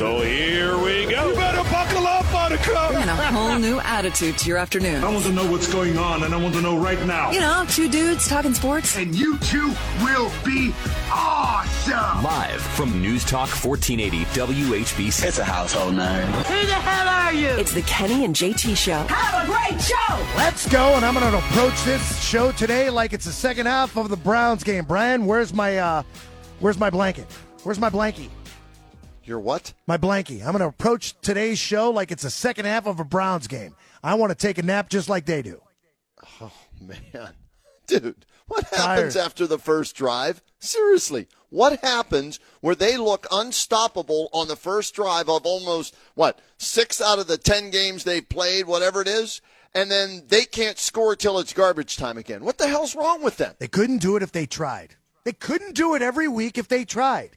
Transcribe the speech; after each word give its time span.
So 0.00 0.20
here 0.20 0.78
we 0.78 1.06
go. 1.10 1.30
You 1.30 1.34
better 1.34 1.68
buckle 1.72 2.06
up, 2.06 2.24
Buttercup. 2.30 2.92
Bringing 2.92 3.08
a 3.08 3.16
whole 3.16 3.58
new 3.58 3.80
attitude 3.80 4.38
to 4.38 4.48
your 4.48 4.56
afternoon. 4.56 5.02
I 5.02 5.12
want 5.12 5.24
to 5.24 5.32
know 5.32 5.50
what's 5.50 5.66
going 5.72 5.98
on, 5.98 6.22
and 6.22 6.32
I 6.32 6.36
want 6.36 6.54
to 6.54 6.60
know 6.60 6.78
right 6.78 7.04
now. 7.04 7.32
You 7.32 7.40
know, 7.40 7.64
two 7.68 7.88
dudes 7.88 8.28
talking 8.28 8.54
sports. 8.54 8.96
And 8.96 9.12
you 9.12 9.38
two 9.38 9.74
will 10.00 10.30
be 10.44 10.72
awesome. 11.10 12.22
Live 12.22 12.60
from 12.60 13.02
News 13.02 13.24
Talk 13.24 13.48
1480 13.48 14.24
WHBC. 14.38 15.26
It's 15.26 15.40
a 15.40 15.44
household 15.44 15.96
name. 15.96 16.28
Who 16.28 16.66
the 16.66 16.74
hell 16.74 17.08
are 17.08 17.32
you? 17.32 17.48
It's 17.60 17.72
the 17.72 17.82
Kenny 17.82 18.24
and 18.24 18.36
JT 18.36 18.76
Show. 18.76 19.04
Have 19.08 19.42
a 19.42 19.46
great 19.50 19.82
show. 19.82 20.36
Let's 20.36 20.68
go, 20.68 20.94
and 20.94 21.04
I'm 21.04 21.14
going 21.14 21.28
to 21.28 21.38
approach 21.38 21.82
this 21.82 22.22
show 22.24 22.52
today 22.52 22.88
like 22.88 23.12
it's 23.12 23.24
the 23.24 23.32
second 23.32 23.66
half 23.66 23.96
of 23.96 24.10
the 24.10 24.16
Browns 24.16 24.62
game. 24.62 24.84
Brian, 24.84 25.26
where's 25.26 25.52
my 25.52 25.78
uh, 25.78 26.04
where's 26.60 26.78
my 26.78 26.88
blanket? 26.88 27.26
Where's 27.64 27.80
my 27.80 27.90
blankie? 27.90 28.30
Your 29.28 29.40
what? 29.40 29.74
My 29.86 29.98
blankie. 29.98 30.40
I'm 30.40 30.52
going 30.52 30.60
to 30.60 30.66
approach 30.66 31.14
today's 31.20 31.58
show 31.58 31.90
like 31.90 32.10
it's 32.10 32.22
the 32.22 32.30
second 32.30 32.64
half 32.64 32.86
of 32.86 32.98
a 32.98 33.04
Browns 33.04 33.46
game. 33.46 33.76
I 34.02 34.14
want 34.14 34.30
to 34.30 34.34
take 34.34 34.56
a 34.56 34.62
nap 34.62 34.88
just 34.88 35.10
like 35.10 35.26
they 35.26 35.42
do. 35.42 35.60
Oh, 36.40 36.50
man. 36.80 37.34
Dude, 37.86 38.24
what 38.46 38.64
happens 38.70 39.14
Tired. 39.14 39.26
after 39.26 39.46
the 39.46 39.58
first 39.58 39.94
drive? 39.94 40.42
Seriously, 40.60 41.28
what 41.50 41.80
happens 41.80 42.40
where 42.60 42.74
they 42.74 42.96
look 42.96 43.26
unstoppable 43.30 44.30
on 44.32 44.48
the 44.48 44.56
first 44.56 44.94
drive 44.94 45.28
of 45.28 45.44
almost, 45.44 45.94
what, 46.14 46.40
six 46.56 47.00
out 47.00 47.18
of 47.18 47.26
the 47.26 47.38
10 47.38 47.70
games 47.70 48.04
they've 48.04 48.28
played, 48.28 48.66
whatever 48.66 49.02
it 49.02 49.08
is, 49.08 49.42
and 49.74 49.90
then 49.90 50.22
they 50.28 50.44
can't 50.44 50.78
score 50.78 51.14
till 51.14 51.38
it's 51.38 51.52
garbage 51.52 51.98
time 51.98 52.16
again? 52.16 52.44
What 52.44 52.56
the 52.56 52.68
hell's 52.68 52.96
wrong 52.96 53.22
with 53.22 53.36
them? 53.36 53.54
They 53.58 53.68
couldn't 53.68 53.98
do 53.98 54.16
it 54.16 54.22
if 54.22 54.32
they 54.32 54.46
tried. 54.46 54.96
They 55.24 55.32
couldn't 55.32 55.74
do 55.74 55.94
it 55.94 56.00
every 56.00 56.28
week 56.28 56.56
if 56.56 56.68
they 56.68 56.86
tried. 56.86 57.36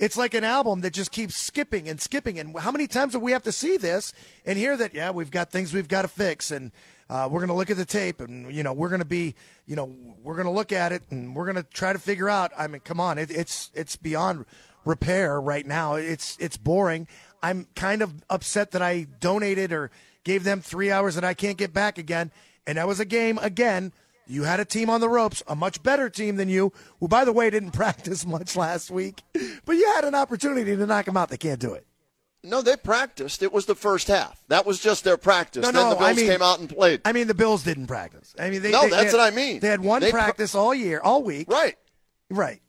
It's 0.00 0.16
like 0.16 0.32
an 0.32 0.44
album 0.44 0.80
that 0.80 0.94
just 0.94 1.12
keeps 1.12 1.36
skipping 1.36 1.86
and 1.86 2.00
skipping. 2.00 2.38
And 2.38 2.58
how 2.58 2.70
many 2.70 2.86
times 2.86 3.12
do 3.12 3.20
we 3.20 3.32
have 3.32 3.42
to 3.42 3.52
see 3.52 3.76
this 3.76 4.14
and 4.46 4.58
hear 4.58 4.74
that, 4.78 4.94
yeah, 4.94 5.10
we've 5.10 5.30
got 5.30 5.50
things 5.50 5.74
we've 5.74 5.88
got 5.88 6.02
to 6.02 6.08
fix 6.08 6.50
and 6.50 6.72
uh, 7.10 7.28
we're 7.30 7.40
going 7.40 7.48
to 7.50 7.54
look 7.54 7.68
at 7.68 7.76
the 7.76 7.84
tape 7.84 8.22
and, 8.22 8.50
you 8.50 8.62
know, 8.62 8.72
we're 8.72 8.88
going 8.88 9.00
to 9.00 9.04
be, 9.04 9.34
you 9.66 9.76
know, 9.76 9.94
we're 10.22 10.36
going 10.36 10.46
to 10.46 10.52
look 10.52 10.72
at 10.72 10.90
it 10.90 11.02
and 11.10 11.36
we're 11.36 11.44
going 11.44 11.62
to 11.62 11.70
try 11.70 11.92
to 11.92 11.98
figure 11.98 12.30
out. 12.30 12.50
I 12.56 12.66
mean, 12.66 12.80
come 12.80 12.98
on, 12.98 13.18
it, 13.18 13.30
it's, 13.30 13.70
it's 13.74 13.96
beyond 13.96 14.46
repair 14.86 15.38
right 15.38 15.66
now. 15.66 15.96
It's, 15.96 16.34
it's 16.40 16.56
boring. 16.56 17.06
I'm 17.42 17.66
kind 17.74 18.00
of 18.00 18.24
upset 18.30 18.70
that 18.70 18.80
I 18.80 19.06
donated 19.20 19.70
or 19.70 19.90
gave 20.24 20.44
them 20.44 20.62
three 20.62 20.90
hours 20.90 21.14
that 21.16 21.24
I 21.24 21.34
can't 21.34 21.58
get 21.58 21.74
back 21.74 21.98
again. 21.98 22.32
And 22.66 22.78
that 22.78 22.88
was 22.88 23.00
a 23.00 23.04
game 23.04 23.38
again 23.42 23.92
you 24.30 24.44
had 24.44 24.60
a 24.60 24.64
team 24.64 24.88
on 24.90 25.00
the 25.00 25.08
ropes, 25.08 25.42
a 25.48 25.54
much 25.56 25.82
better 25.82 26.08
team 26.08 26.36
than 26.36 26.48
you, 26.48 26.72
who, 27.00 27.08
by 27.08 27.24
the 27.24 27.32
way, 27.32 27.50
didn't 27.50 27.70
practice 27.72 28.24
much 28.24 28.56
last 28.56 28.90
week. 28.90 29.22
But 29.64 29.72
you 29.76 29.86
had 29.94 30.04
an 30.04 30.14
opportunity 30.14 30.76
to 30.76 30.86
knock 30.86 31.06
them 31.06 31.16
out. 31.16 31.28
They 31.30 31.36
can't 31.36 31.60
do 31.60 31.74
it. 31.74 31.86
No, 32.42 32.62
they 32.62 32.76
practiced. 32.76 33.42
It 33.42 33.52
was 33.52 33.66
the 33.66 33.74
first 33.74 34.08
half. 34.08 34.42
That 34.48 34.64
was 34.64 34.80
just 34.80 35.04
their 35.04 35.18
practice. 35.18 35.62
No, 35.62 35.72
then 35.72 35.82
no, 35.82 35.90
the 35.90 35.96
Bills 35.96 36.08
I 36.10 36.14
mean- 36.14 36.26
came 36.26 36.40
out 36.42 36.58
and 36.58 36.68
played. 36.70 37.02
I 37.04 37.12
mean, 37.12 37.26
the 37.26 37.34
Bills 37.34 37.62
didn't 37.64 37.86
practice. 37.86 38.34
I 38.38 38.48
mean, 38.48 38.62
they, 38.62 38.70
No, 38.70 38.82
they- 38.84 38.90
that's 38.90 39.12
they 39.12 39.18
what 39.18 39.32
I 39.32 39.34
mean. 39.36 39.60
They 39.60 39.68
had 39.68 39.80
one 39.82 40.00
They 40.00 40.10
pr- 40.10 40.16
practice 40.16 40.54
all 40.54 40.74
year, 40.74 41.00
all 41.00 41.22
week. 41.22 41.50
Right. 41.50 41.76
Right. 42.30 42.62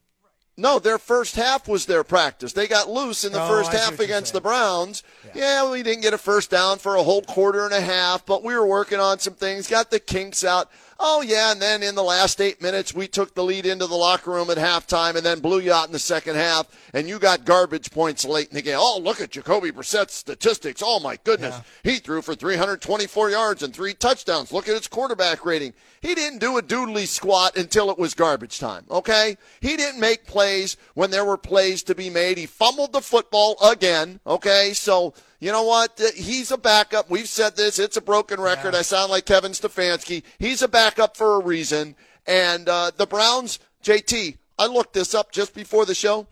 No, 0.57 0.78
their 0.78 0.97
first 1.00 1.38
half 1.38 1.68
was 1.69 1.86
their 1.86 2.03
practice. 2.03 2.52
They 2.52 2.68
got 2.68 2.90
loose 2.90 3.24
in 3.24 3.31
the 3.31 3.41
Oh, 3.41 3.47
first 3.47 3.72
half 3.72 4.00
against 4.02 4.34
the 4.34 4.41
Browns. 4.41 5.02
Yeah. 5.34 5.72
we 5.72 5.81
didn't 5.81 6.02
get 6.02 6.13
a 6.13 6.18
first 6.18 6.52
down 6.52 6.78
for 6.78 6.96
a 6.97 7.03
whole 7.03 7.22
quarter 7.22 7.63
and 7.63 7.74
a 7.74 7.80
half, 7.81 8.25
but 8.25 8.44
we 8.44 8.53
were 8.53 8.66
working 8.68 9.00
on 9.00 9.19
some 9.19 9.34
things, 9.36 9.68
got 9.68 9.90
the 9.90 10.00
kinks 10.00 10.44
out. 10.44 10.69
Oh, 11.03 11.23
yeah, 11.23 11.51
and 11.51 11.59
then 11.59 11.81
in 11.81 11.95
the 11.95 12.03
last 12.03 12.39
eight 12.39 12.62
minutes, 12.62 12.94
we 12.94 13.07
took 13.07 13.34
the 13.34 13.44
lead 13.44 13.66
into 13.66 13.88
the 13.88 13.95
locker 13.95 14.29
room 14.29 14.51
at 14.51 14.57
halftime 14.57 15.16
and 15.16 15.25
then 15.25 15.39
blew 15.39 15.59
you 15.59 15.73
out 15.73 15.88
in 15.88 15.91
the 15.91 15.97
second 15.97 16.35
half, 16.35 16.67
and 16.94 17.09
you 17.09 17.17
got 17.17 17.44
garbage 17.44 17.89
points 17.89 18.23
late 18.23 18.50
in 18.50 18.53
the 18.53 18.62
game. 18.62 18.78
Oh, 18.79 19.00
look 19.00 19.19
at 19.19 19.31
Jacoby 19.31 19.72
Brissett's 19.72 20.13
statistics. 20.13 20.84
Oh, 20.85 21.00
my 21.00 21.17
goodness. 21.23 21.56
He 21.84 21.97
threw 21.97 22.22
for 22.22 22.35
324 22.35 23.31
yards 23.31 23.63
and 23.63 23.73
three 23.73 23.95
touchdowns. 23.95 24.51
Look 24.51 24.69
at 24.69 24.75
his 24.75 24.88
quarterback 24.88 25.44
rating. 25.44 25.73
He 26.01 26.13
didn't 26.13 26.38
do 26.38 26.59
a 26.59 26.62
doodly 26.62 27.07
squat 27.07 27.57
until 27.57 27.89
it 27.89 27.97
was 27.97 28.13
garbage 28.13 28.59
time, 28.59 28.85
okay? 28.91 29.38
He 29.59 29.78
didn't 29.78 30.00
make 30.00 30.28
plays 30.28 30.78
when 30.94 31.09
there 31.09 31.25
were 31.25 31.38
plays 31.38 31.81
to 31.83 31.95
be 31.95 32.12
made. 32.12 32.38
He 32.38 32.45
fumbled 32.45 32.94
the 32.94 33.01
football 33.01 33.57
again, 33.63 34.19
okay? 34.28 34.73
So, 34.73 35.16
you 35.41 35.52
know 35.52 35.63
what? 35.63 36.00
He's 36.16 36.52
a 36.52 36.57
backup. 36.57 37.09
We've 37.09 37.28
said 37.28 37.57
this. 37.57 37.79
It's 37.79 37.97
a 37.97 38.02
broken 38.02 38.40
record. 38.40 38.74
I 38.75 38.81
sound 38.84 39.12
like 39.12 39.25
Kevin 39.25 39.52
Stefanski. 39.52 40.24
He's 40.40 40.62
a 40.62 40.68
backup 40.69 41.18
for 41.18 41.35
a 41.35 41.44
reason. 41.44 41.96
And 42.25 42.69
uh, 42.69 42.91
the 42.96 43.06
Browns, 43.07 43.59
JT, 43.84 44.38
I 44.57 44.68
looked 44.68 44.94
this 44.94 45.13
up 45.13 45.31
just 45.34 45.53
before 45.53 45.85
the 45.85 45.96
show. 45.96 46.28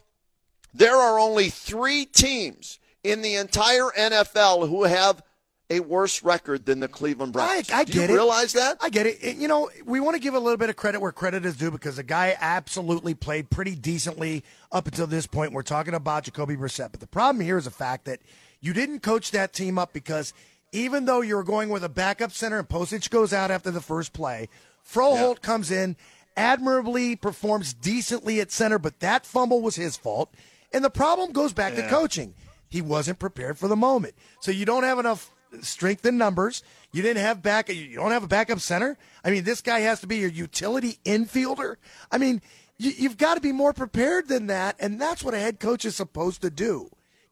There 0.73 0.95
are 0.95 1.19
only 1.19 1.49
three 1.49 2.05
teams 2.05 2.79
in 3.03 3.21
the 3.21 3.35
entire 3.35 3.89
NFL 3.97 4.69
who 4.69 4.83
have 4.83 5.21
a 5.71 5.79
worse 5.79 6.23
record 6.23 6.65
than 6.65 6.79
the 6.79 6.87
Cleveland 6.87 7.35
I, 7.35 7.39
Browns. 7.63 7.71
I 7.71 7.83
Do 7.83 7.93
get 7.93 8.09
you 8.09 8.13
it. 8.15 8.17
realize 8.17 8.53
that? 8.53 8.77
I 8.81 8.89
get 8.89 9.05
it. 9.07 9.17
It- 9.21 9.37
You 9.37 9.47
know, 9.47 9.69
we 9.85 9.99
want 9.99 10.15
to 10.15 10.19
give 10.21 10.33
a 10.35 10.39
little 10.39 10.57
bit 10.57 10.69
of 10.69 10.75
credit 10.75 10.99
where 11.01 11.11
credit 11.11 11.45
is 11.45 11.55
due 11.57 11.71
because 11.71 11.95
the 11.97 12.03
guy 12.03 12.35
absolutely 12.39 13.13
played 13.13 13.49
pretty 13.49 13.75
decently 13.75 14.43
up 14.71 14.87
until 14.87 15.07
this 15.07 15.25
point. 15.27 15.53
We're 15.53 15.61
talking 15.63 15.93
about 15.95 16.23
Jacoby 16.23 16.55
Brissett, 16.55 16.91
but 16.91 16.99
the 16.99 17.07
problem 17.07 17.43
here 17.43 17.57
is 17.57 17.65
the 17.65 17.71
fact 17.71 18.05
that 18.05 18.19
you 18.61 18.73
didn't 18.73 19.01
coach 19.01 19.31
that 19.31 19.53
team 19.53 19.77
up 19.77 19.93
because 19.93 20.33
even 20.71 21.05
though 21.05 21.21
you 21.21 21.35
were 21.35 21.43
going 21.43 21.69
with 21.69 21.83
a 21.83 21.89
backup 21.89 22.31
center 22.31 22.59
and 22.59 22.69
Pocic 22.69 23.09
goes 23.09 23.33
out 23.33 23.51
after 23.51 23.71
the 23.71 23.81
first 23.81 24.13
play, 24.13 24.49
Froholdt 24.87 25.41
comes 25.41 25.71
in, 25.71 25.95
admirably 26.37 27.15
performs 27.15 27.73
decently 27.73 28.39
at 28.39 28.51
center, 28.51 28.79
but 28.79 28.99
that 28.99 29.25
fumble 29.25 29.61
was 29.61 29.75
his 29.75 29.97
fault. 29.97 30.33
And 30.71 30.83
the 30.83 30.89
problem 30.89 31.31
goes 31.31 31.53
back 31.53 31.75
to 31.75 31.87
coaching. 31.87 32.35
He 32.69 32.81
wasn't 32.81 33.19
prepared 33.19 33.57
for 33.57 33.67
the 33.67 33.75
moment. 33.75 34.13
So 34.39 34.51
you 34.51 34.65
don't 34.65 34.83
have 34.83 34.99
enough 34.99 35.31
strength 35.61 36.05
in 36.05 36.17
numbers. 36.17 36.63
You 36.91 37.01
didn't 37.01 37.23
have 37.23 37.41
back. 37.41 37.69
You 37.69 37.95
don't 37.95 38.11
have 38.11 38.23
a 38.23 38.27
backup 38.27 38.59
center. 38.59 38.97
I 39.23 39.31
mean, 39.31 39.43
this 39.43 39.61
guy 39.61 39.79
has 39.79 40.01
to 40.01 40.07
be 40.07 40.17
your 40.17 40.29
utility 40.29 40.99
infielder. 41.05 41.75
I 42.11 42.19
mean, 42.19 42.41
you, 42.77 42.91
you've 42.95 43.17
got 43.17 43.35
to 43.35 43.41
be 43.41 43.51
more 43.51 43.73
prepared 43.73 44.27
than 44.27 44.47
that, 44.47 44.75
and 44.79 45.01
that's 45.01 45.23
what 45.23 45.33
a 45.33 45.39
head 45.39 45.59
coach 45.59 45.85
is 45.85 45.95
supposed 45.95 46.41
to 46.43 46.49
do. 46.51 46.89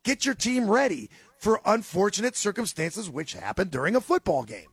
Get 0.07 0.23
your 0.23 0.35
team 0.35 0.71
ready 0.71 1.09
for 1.37 1.59
unfortunate 1.65 2.37
circumstances 2.37 3.09
which 3.09 3.33
happen 3.33 3.67
during 3.67 3.93
a 3.93 3.99
football 3.99 4.43
game. 4.43 4.69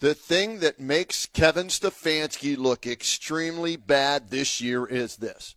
The 0.00 0.14
thing 0.14 0.58
that 0.58 0.80
makes 0.80 1.26
Kevin 1.26 1.68
Stefanski 1.68 2.58
look 2.58 2.88
extremely 2.88 3.76
bad 3.76 4.30
this 4.30 4.60
year 4.60 4.84
is 4.84 5.18
this. 5.18 5.54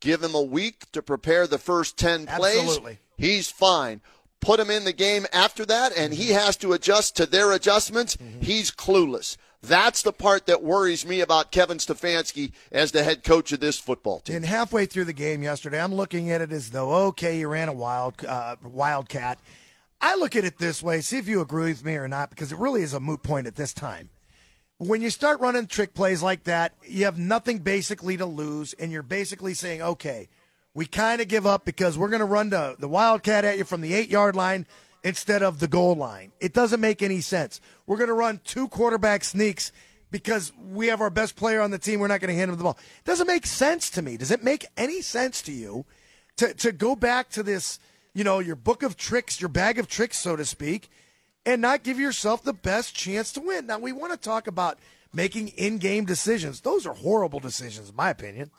Give 0.00 0.22
him 0.22 0.34
a 0.34 0.40
week 0.40 0.90
to 0.92 1.02
prepare 1.02 1.46
the 1.46 1.58
first 1.58 1.98
10 1.98 2.28
plays. 2.28 2.60
Absolutely. 2.60 2.98
He's 3.18 3.50
fine. 3.50 4.00
Put 4.40 4.58
him 4.58 4.70
in 4.70 4.84
the 4.84 4.94
game 4.94 5.26
after 5.30 5.66
that, 5.66 5.92
and 5.94 6.14
he 6.14 6.30
has 6.30 6.56
to 6.56 6.72
adjust 6.72 7.14
to 7.16 7.26
their 7.26 7.52
adjustments. 7.52 8.16
Mm-hmm. 8.16 8.40
He's 8.40 8.70
clueless. 8.70 9.36
That's 9.62 10.02
the 10.02 10.12
part 10.12 10.46
that 10.46 10.62
worries 10.62 11.06
me 11.06 11.20
about 11.20 11.52
Kevin 11.52 11.78
Stefanski 11.78 12.50
as 12.72 12.90
the 12.90 13.04
head 13.04 13.22
coach 13.22 13.52
of 13.52 13.60
this 13.60 13.78
football 13.78 14.18
team. 14.18 14.36
And 14.36 14.44
halfway 14.44 14.86
through 14.86 15.04
the 15.04 15.12
game 15.12 15.42
yesterday, 15.42 15.80
I'm 15.80 15.94
looking 15.94 16.32
at 16.32 16.40
it 16.40 16.50
as 16.50 16.70
though, 16.70 16.92
okay, 17.06 17.38
you 17.38 17.48
ran 17.48 17.68
a 17.68 17.72
wild 17.72 18.24
uh, 18.26 18.56
wildcat. 18.64 19.38
I 20.00 20.16
look 20.16 20.34
at 20.34 20.44
it 20.44 20.58
this 20.58 20.82
way. 20.82 21.00
See 21.00 21.18
if 21.18 21.28
you 21.28 21.40
agree 21.40 21.70
with 21.70 21.84
me 21.84 21.94
or 21.94 22.08
not, 22.08 22.30
because 22.30 22.50
it 22.50 22.58
really 22.58 22.82
is 22.82 22.92
a 22.92 22.98
moot 22.98 23.22
point 23.22 23.46
at 23.46 23.54
this 23.54 23.72
time. 23.72 24.10
When 24.78 25.00
you 25.00 25.10
start 25.10 25.38
running 25.38 25.68
trick 25.68 25.94
plays 25.94 26.24
like 26.24 26.42
that, 26.44 26.74
you 26.84 27.04
have 27.04 27.16
nothing 27.16 27.58
basically 27.58 28.16
to 28.16 28.26
lose, 28.26 28.72
and 28.72 28.90
you're 28.90 29.04
basically 29.04 29.54
saying, 29.54 29.80
okay, 29.80 30.28
we 30.74 30.86
kind 30.86 31.20
of 31.20 31.28
give 31.28 31.46
up 31.46 31.64
because 31.64 31.96
we're 31.96 32.08
going 32.08 32.18
to 32.18 32.24
run 32.24 32.50
the, 32.50 32.74
the 32.80 32.88
wildcat 32.88 33.44
at 33.44 33.58
you 33.58 33.64
from 33.64 33.80
the 33.80 33.94
eight 33.94 34.10
yard 34.10 34.34
line 34.34 34.66
instead 35.04 35.42
of 35.42 35.58
the 35.58 35.68
goal 35.68 35.94
line. 35.94 36.32
It 36.40 36.52
doesn't 36.52 36.80
make 36.80 37.02
any 37.02 37.20
sense. 37.20 37.60
We're 37.86 37.96
going 37.96 38.08
to 38.08 38.14
run 38.14 38.40
two 38.44 38.68
quarterback 38.68 39.24
sneaks 39.24 39.72
because 40.10 40.52
we 40.70 40.88
have 40.88 41.00
our 41.00 41.10
best 41.10 41.36
player 41.36 41.60
on 41.60 41.70
the 41.70 41.78
team. 41.78 41.98
We're 41.98 42.08
not 42.08 42.20
going 42.20 42.32
to 42.32 42.38
hand 42.38 42.50
him 42.50 42.56
the 42.56 42.62
ball. 42.62 42.78
It 42.98 43.06
doesn't 43.06 43.26
make 43.26 43.46
sense 43.46 43.90
to 43.90 44.02
me. 44.02 44.16
Does 44.16 44.30
it 44.30 44.44
make 44.44 44.66
any 44.76 45.02
sense 45.02 45.42
to 45.42 45.52
you 45.52 45.84
to, 46.36 46.54
to 46.54 46.72
go 46.72 46.94
back 46.94 47.30
to 47.30 47.42
this, 47.42 47.80
you 48.14 48.22
know, 48.22 48.38
your 48.38 48.56
book 48.56 48.82
of 48.82 48.96
tricks, 48.96 49.40
your 49.40 49.48
bag 49.48 49.78
of 49.78 49.88
tricks, 49.88 50.18
so 50.18 50.36
to 50.36 50.44
speak, 50.44 50.88
and 51.44 51.60
not 51.60 51.82
give 51.82 51.98
yourself 51.98 52.42
the 52.44 52.52
best 52.52 52.94
chance 52.94 53.32
to 53.32 53.40
win? 53.40 53.66
Now, 53.66 53.78
we 53.78 53.92
want 53.92 54.12
to 54.12 54.18
talk 54.18 54.46
about 54.46 54.78
making 55.12 55.48
in 55.48 55.78
game 55.78 56.04
decisions. 56.04 56.60
Those 56.60 56.86
are 56.86 56.94
horrible 56.94 57.40
decisions, 57.40 57.90
in 57.90 57.96
my 57.96 58.10
opinion. 58.10 58.50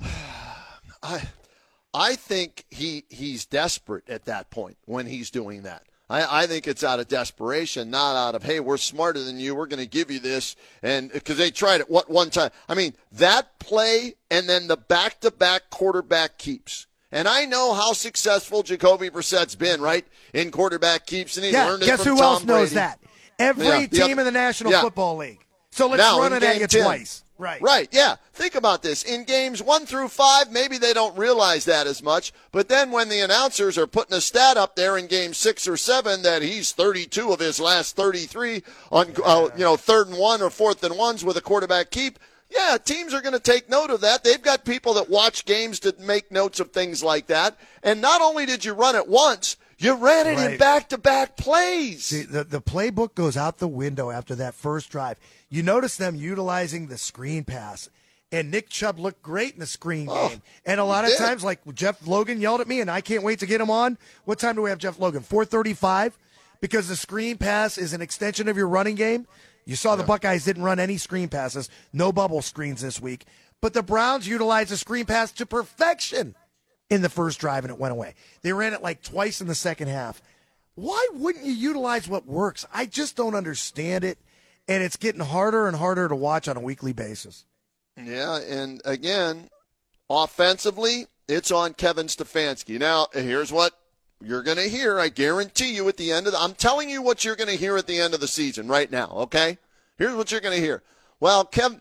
I 1.02 1.22
I 1.94 2.16
think 2.16 2.64
he 2.70 3.04
he's 3.08 3.46
desperate 3.46 4.08
at 4.10 4.24
that 4.26 4.50
point 4.50 4.76
when 4.84 5.06
he's 5.06 5.30
doing 5.30 5.62
that. 5.62 5.84
I, 6.10 6.42
I 6.42 6.46
think 6.46 6.66
it's 6.68 6.84
out 6.84 7.00
of 7.00 7.08
desperation, 7.08 7.88
not 7.90 8.14
out 8.16 8.34
of 8.34 8.42
hey, 8.42 8.60
we're 8.60 8.76
smarter 8.76 9.22
than 9.22 9.38
you, 9.38 9.54
we're 9.54 9.66
going 9.66 9.80
to 9.82 9.88
give 9.88 10.10
you 10.10 10.18
this, 10.20 10.54
and 10.82 11.10
because 11.10 11.38
they 11.38 11.50
tried 11.50 11.80
it 11.80 11.88
what 11.88 12.10
one 12.10 12.28
time. 12.30 12.50
I 12.68 12.74
mean 12.74 12.94
that 13.12 13.58
play 13.58 14.14
and 14.30 14.48
then 14.48 14.66
the 14.66 14.76
back-to-back 14.76 15.70
quarterback 15.70 16.36
keeps. 16.36 16.86
And 17.12 17.28
I 17.28 17.44
know 17.46 17.72
how 17.74 17.92
successful 17.92 18.64
Jacoby 18.64 19.08
Brissett's 19.08 19.54
been, 19.54 19.80
right? 19.80 20.04
In 20.32 20.50
quarterback 20.50 21.06
keeps, 21.06 21.36
and 21.36 21.46
he 21.46 21.52
yeah, 21.52 21.66
learned 21.66 21.84
it 21.84 21.86
guess 21.86 22.02
from 22.02 22.12
who 22.14 22.18
Tom 22.18 22.24
else 22.32 22.44
knows 22.44 22.58
Brady. 22.70 22.74
that? 22.74 22.98
Every 23.38 23.66
Yeah, 23.66 23.86
team 23.86 24.08
yep. 24.10 24.18
in 24.18 24.24
the 24.24 24.30
National 24.32 24.72
Yeah. 24.72 24.82
Football 24.82 25.16
League. 25.18 25.38
So 25.70 25.86
let's 25.88 26.00
Now, 26.02 26.18
run 26.20 26.32
it 26.32 26.42
at 26.42 26.60
you 26.60 26.66
10. 26.66 26.82
twice. 26.82 27.23
Right. 27.36 27.60
Right, 27.60 27.88
yeah. 27.90 28.16
Think 28.32 28.54
about 28.54 28.82
this. 28.82 29.02
In 29.02 29.24
games 29.24 29.60
one 29.60 29.86
through 29.86 30.08
five, 30.08 30.52
maybe 30.52 30.78
they 30.78 30.92
don't 30.92 31.18
realize 31.18 31.64
that 31.64 31.88
as 31.88 32.00
much. 32.00 32.32
But 32.52 32.68
then 32.68 32.92
when 32.92 33.08
the 33.08 33.20
announcers 33.20 33.76
are 33.76 33.88
putting 33.88 34.16
a 34.16 34.20
stat 34.20 34.56
up 34.56 34.76
there 34.76 34.96
in 34.96 35.08
game 35.08 35.34
six 35.34 35.66
or 35.66 35.76
seven 35.76 36.22
that 36.22 36.42
he's 36.42 36.72
32 36.72 37.32
of 37.32 37.40
his 37.40 37.58
last 37.58 37.96
33 37.96 38.62
on, 38.92 39.14
uh, 39.24 39.48
you 39.56 39.64
know, 39.64 39.76
third 39.76 40.08
and 40.08 40.18
one 40.18 40.42
or 40.42 40.50
fourth 40.50 40.84
and 40.84 40.96
ones 40.96 41.24
with 41.24 41.36
a 41.36 41.40
quarterback 41.40 41.90
keep, 41.90 42.20
yeah, 42.50 42.76
teams 42.82 43.12
are 43.12 43.20
going 43.20 43.32
to 43.32 43.40
take 43.40 43.68
note 43.68 43.90
of 43.90 44.00
that. 44.02 44.22
They've 44.22 44.40
got 44.40 44.64
people 44.64 44.94
that 44.94 45.10
watch 45.10 45.44
games 45.44 45.80
to 45.80 45.94
make 45.98 46.30
notes 46.30 46.60
of 46.60 46.70
things 46.70 47.02
like 47.02 47.26
that. 47.26 47.56
And 47.82 48.00
not 48.00 48.20
only 48.20 48.46
did 48.46 48.64
you 48.64 48.74
run 48.74 48.94
it 48.94 49.08
once, 49.08 49.56
you 49.78 49.94
ran 49.94 50.26
it 50.26 50.38
in 50.52 50.58
back 50.58 50.88
to 50.90 50.98
back 50.98 51.36
plays. 51.36 52.04
See, 52.04 52.22
the, 52.22 52.44
the 52.44 52.60
playbook 52.60 53.14
goes 53.14 53.36
out 53.36 53.58
the 53.58 53.68
window 53.68 54.10
after 54.10 54.34
that 54.36 54.54
first 54.54 54.90
drive. 54.90 55.18
You 55.48 55.62
notice 55.62 55.96
them 55.96 56.14
utilizing 56.16 56.86
the 56.88 56.98
screen 56.98 57.44
pass. 57.44 57.88
And 58.32 58.50
Nick 58.50 58.68
Chubb 58.68 58.98
looked 58.98 59.22
great 59.22 59.54
in 59.54 59.60
the 59.60 59.66
screen 59.66 60.08
Oh, 60.10 60.28
game. 60.28 60.42
And 60.66 60.80
a 60.80 60.84
lot 60.84 61.04
of 61.04 61.10
did. 61.10 61.18
times, 61.18 61.44
like 61.44 61.60
Jeff 61.74 62.04
Logan 62.06 62.40
yelled 62.40 62.60
at 62.60 62.66
me, 62.66 62.80
and 62.80 62.90
I 62.90 63.00
can't 63.00 63.22
wait 63.22 63.38
to 63.40 63.46
get 63.46 63.60
him 63.60 63.70
on. 63.70 63.96
What 64.24 64.40
time 64.40 64.56
do 64.56 64.62
we 64.62 64.70
have 64.70 64.78
Jeff 64.78 64.98
Logan? 64.98 65.22
435? 65.22 66.18
Because 66.60 66.88
the 66.88 66.96
screen 66.96 67.36
pass 67.38 67.78
is 67.78 67.92
an 67.92 68.00
extension 68.02 68.48
of 68.48 68.56
your 68.56 68.66
running 68.66 68.96
game. 68.96 69.26
You 69.66 69.76
saw 69.76 69.94
the 69.96 70.02
Buckeyes 70.02 70.44
didn't 70.44 70.62
run 70.64 70.80
any 70.80 70.96
screen 70.96 71.28
passes, 71.28 71.70
no 71.92 72.10
bubble 72.12 72.42
screens 72.42 72.82
this 72.82 73.00
week. 73.00 73.24
But 73.60 73.72
the 73.72 73.82
Browns 73.82 74.26
utilized 74.26 74.70
the 74.70 74.76
screen 74.76 75.06
pass 75.06 75.30
to 75.32 75.46
perfection 75.46 76.34
in 76.90 77.02
the 77.02 77.08
first 77.08 77.40
drive, 77.40 77.64
and 77.64 77.72
it 77.72 77.78
went 77.78 77.92
away. 77.92 78.14
They 78.42 78.52
ran 78.52 78.74
it 78.74 78.82
like 78.82 79.02
twice 79.02 79.40
in 79.40 79.46
the 79.46 79.54
second 79.54 79.88
half. 79.88 80.22
Why 80.74 81.06
wouldn't 81.14 81.44
you 81.44 81.52
utilize 81.52 82.08
what 82.08 82.26
works? 82.26 82.66
I 82.72 82.86
just 82.86 83.16
don't 83.16 83.34
understand 83.34 84.04
it. 84.04 84.18
And 84.66 84.82
it's 84.82 84.96
getting 84.96 85.20
harder 85.20 85.68
and 85.68 85.76
harder 85.76 86.08
to 86.08 86.16
watch 86.16 86.48
on 86.48 86.56
a 86.56 86.60
weekly 86.60 86.94
basis. 86.94 87.44
Yeah, 88.02 88.38
and 88.40 88.80
again, 88.84 89.50
offensively, 90.08 91.06
it's 91.28 91.50
on 91.50 91.74
Kevin 91.74 92.06
Stefanski. 92.06 92.78
Now, 92.78 93.08
here's 93.12 93.52
what 93.52 93.78
you're 94.22 94.42
going 94.42 94.56
to 94.56 94.68
hear. 94.68 94.98
I 94.98 95.10
guarantee 95.10 95.74
you 95.74 95.86
at 95.88 95.98
the 95.98 96.12
end 96.12 96.26
of 96.26 96.32
the, 96.32 96.40
I'm 96.40 96.54
telling 96.54 96.88
you 96.88 97.02
what 97.02 97.24
you're 97.24 97.36
going 97.36 97.50
to 97.50 97.56
hear 97.56 97.76
at 97.76 97.86
the 97.86 98.00
end 98.00 98.14
of 98.14 98.20
the 98.20 98.28
season 98.28 98.68
right 98.68 98.90
now, 98.90 99.10
okay? 99.12 99.58
Here's 99.98 100.14
what 100.14 100.32
you're 100.32 100.40
going 100.40 100.56
to 100.56 100.64
hear. 100.64 100.82
Well, 101.20 101.44
Kevin, 101.44 101.80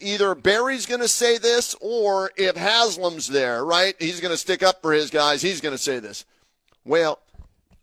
either 0.00 0.34
Berry's 0.34 0.86
going 0.86 1.00
to 1.00 1.08
say 1.08 1.38
this 1.38 1.74
or 1.80 2.30
if 2.36 2.56
Haslam's 2.56 3.28
there, 3.28 3.64
right? 3.64 3.94
He's 3.98 4.20
going 4.20 4.32
to 4.32 4.36
stick 4.38 4.62
up 4.62 4.82
for 4.82 4.92
his 4.92 5.10
guys. 5.10 5.42
He's 5.42 5.60
going 5.60 5.74
to 5.74 5.82
say 5.82 5.98
this. 5.98 6.24
Well, 6.84 7.20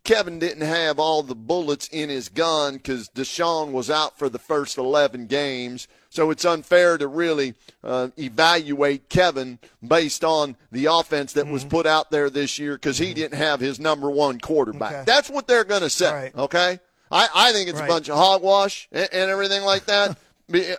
Kevin 0.04 0.38
didn't 0.38 0.66
have 0.66 0.98
all 0.98 1.22
the 1.22 1.34
bullets 1.34 1.88
in 1.88 2.10
his 2.10 2.28
gun 2.28 2.74
because 2.74 3.08
Deshaun 3.08 3.72
was 3.72 3.90
out 3.90 4.18
for 4.18 4.28
the 4.28 4.38
first 4.38 4.76
11 4.78 5.26
games. 5.26 5.88
So 6.10 6.30
it's 6.30 6.44
unfair 6.44 6.96
to 6.98 7.08
really 7.08 7.54
uh, 7.82 8.08
evaluate 8.18 9.08
Kevin 9.08 9.58
based 9.86 10.22
on 10.22 10.56
the 10.70 10.86
offense 10.86 11.32
that 11.32 11.46
was 11.48 11.64
put 11.64 11.86
out 11.86 12.10
there 12.10 12.30
this 12.30 12.58
year 12.58 12.74
because 12.74 12.98
he 12.98 13.14
didn't 13.14 13.38
have 13.38 13.58
his 13.60 13.80
number 13.80 14.08
one 14.10 14.38
quarterback. 14.38 14.92
Okay. 14.92 15.02
That's 15.06 15.28
what 15.28 15.48
they're 15.48 15.64
going 15.64 15.82
to 15.82 15.90
say. 15.90 16.12
Right. 16.12 16.36
Okay. 16.36 16.78
I, 17.10 17.28
I 17.34 17.52
think 17.52 17.68
it's 17.68 17.80
Right. 17.80 17.86
a 17.86 17.92
bunch 17.92 18.08
of 18.08 18.16
hogwash 18.16 18.88
and, 18.92 19.08
and 19.12 19.30
everything 19.30 19.62
like 19.64 19.86
that. 19.86 20.16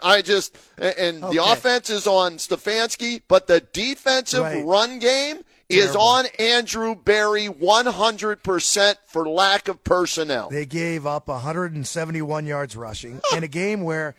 I 0.03 0.21
just 0.21 0.57
and 0.77 0.95
and 0.97 1.23
the 1.33 1.43
offense 1.43 1.89
is 1.89 2.05
on 2.07 2.33
Stefanski, 2.37 3.21
but 3.27 3.47
the 3.47 3.61
defensive 3.61 4.41
Right. 4.41 4.63
run 4.65 4.99
game 4.99 5.43
is 5.67 5.95
on 5.95 6.27
Andrew 6.37 6.93
Berry 6.93 7.47
100% 7.47 8.95
for 9.07 9.27
lack 9.27 9.67
of 9.67 9.83
personnel. 9.83 10.49
They 10.49 10.65
gave 10.65 11.07
up 11.07 11.27
171 11.27 12.45
yards 12.45 12.75
rushing 12.75 13.19
in 13.35 13.43
a 13.43 13.47
game 13.47 13.81
where, 13.81 14.13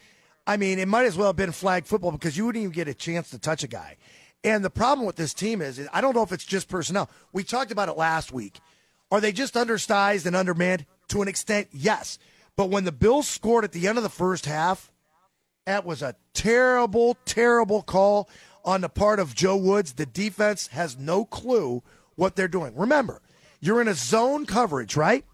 I 0.47 0.57
mean, 0.57 0.81
it 0.81 0.89
might 0.89 1.07
as 1.07 1.17
well 1.17 1.29
have 1.29 1.37
been 1.37 1.53
flag 1.53 1.85
football 1.87 2.11
because 2.11 2.37
you 2.37 2.47
wouldn't 2.47 2.63
even 2.63 2.73
get 2.75 2.89
a 2.89 2.95
chance 2.95 3.31
to 3.31 3.39
touch 3.39 3.63
a 3.63 3.69
guy. 3.69 3.97
And 4.43 4.65
the 4.65 4.71
problem 4.71 5.07
with 5.07 5.17
this 5.17 5.35
team 5.35 5.63
is, 5.63 5.79
is 5.79 5.89
I 5.93 6.01
don't 6.01 6.15
know 6.17 6.23
if 6.23 6.33
it's 6.33 6.45
just 6.45 6.69
personnel. 6.69 7.09
We 7.33 7.45
talked 7.45 7.71
about 7.71 7.89
it 7.89 7.97
last 7.97 8.33
week. 8.33 8.59
Are 9.11 9.21
they 9.21 9.33
just 9.33 9.57
undersized 9.57 10.27
and 10.27 10.35
undermanned? 10.35 10.85
To 11.09 11.23
an 11.23 11.29
extent, 11.29 11.69
yes. 11.73 12.19
But 12.57 12.71
when 12.71 12.85
the 12.85 12.93
Bills 12.93 13.29
scored 13.29 13.63
at 13.65 13.71
the 13.73 13.87
end 13.87 13.99
of 13.99 14.03
the 14.03 14.11
first 14.11 14.47
half, 14.47 14.91
that 15.67 15.85
was 15.85 16.01
a 16.01 16.15
terrible, 16.33 17.17
terrible 17.25 17.83
call 17.83 18.31
on 18.65 18.81
the 18.81 18.89
part 18.89 19.19
of 19.19 19.35
Joe 19.35 19.57
Woods. 19.57 19.93
The 19.93 20.07
defense 20.07 20.69
has 20.69 20.97
no 20.97 21.25
clue 21.25 21.83
what 22.15 22.37
they're 22.37 22.49
doing. 22.49 22.75
Remember, 22.75 23.21
you're 23.61 23.81
in 23.81 23.89
a 23.89 23.95
zone 23.95 24.47
coverage, 24.47 24.97
right? 24.97 25.25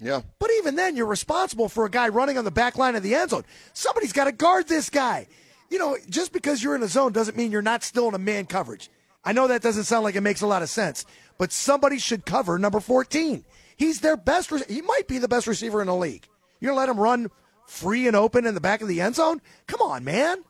Yeah. 0.00 0.22
But 0.38 0.50
even 0.58 0.76
then, 0.76 0.96
you're 0.96 1.06
responsible 1.06 1.68
for 1.68 1.84
a 1.84 1.90
guy 1.90 2.08
running 2.08 2.38
on 2.38 2.44
the 2.44 2.50
back 2.50 2.78
line 2.78 2.96
of 2.96 3.02
the 3.02 3.14
end 3.14 3.30
zone. 3.30 3.44
Somebody's 3.72 4.12
got 4.12 4.24
to 4.24 4.32
guard 4.32 4.68
this 4.68 4.88
guy. 4.88 5.26
You 5.68 5.78
know, 5.78 5.96
just 6.08 6.32
because 6.32 6.62
you're 6.62 6.76
in 6.76 6.82
a 6.82 6.88
zone 6.88 7.12
doesn't 7.12 7.36
mean 7.36 7.50
you're 7.50 7.62
not 7.62 7.82
still 7.82 8.08
in 8.08 8.14
a 8.14 8.18
man 8.18 8.46
coverage. 8.46 8.88
I 9.24 9.32
know 9.32 9.48
that 9.48 9.62
doesn't 9.62 9.84
sound 9.84 10.04
like 10.04 10.16
it 10.16 10.20
makes 10.20 10.42
a 10.42 10.46
lot 10.46 10.62
of 10.62 10.68
sense, 10.68 11.06
but 11.38 11.52
somebody 11.52 11.98
should 11.98 12.24
cover 12.24 12.58
number 12.58 12.80
14. 12.80 13.44
He's 13.76 14.00
their 14.00 14.16
best. 14.16 14.52
Re- 14.52 14.62
he 14.68 14.82
might 14.82 15.08
be 15.08 15.18
the 15.18 15.28
best 15.28 15.46
receiver 15.46 15.80
in 15.80 15.86
the 15.86 15.94
league. 15.94 16.26
You're 16.60 16.70
gonna 16.70 16.80
let 16.80 16.88
him 16.88 17.00
run 17.00 17.30
free 17.66 18.06
and 18.06 18.16
open 18.16 18.46
in 18.46 18.54
the 18.54 18.60
back 18.60 18.80
of 18.82 18.88
the 18.88 19.00
end 19.00 19.16
zone? 19.16 19.40
Come 19.66 19.80
on, 19.80 20.04
man. 20.04 20.44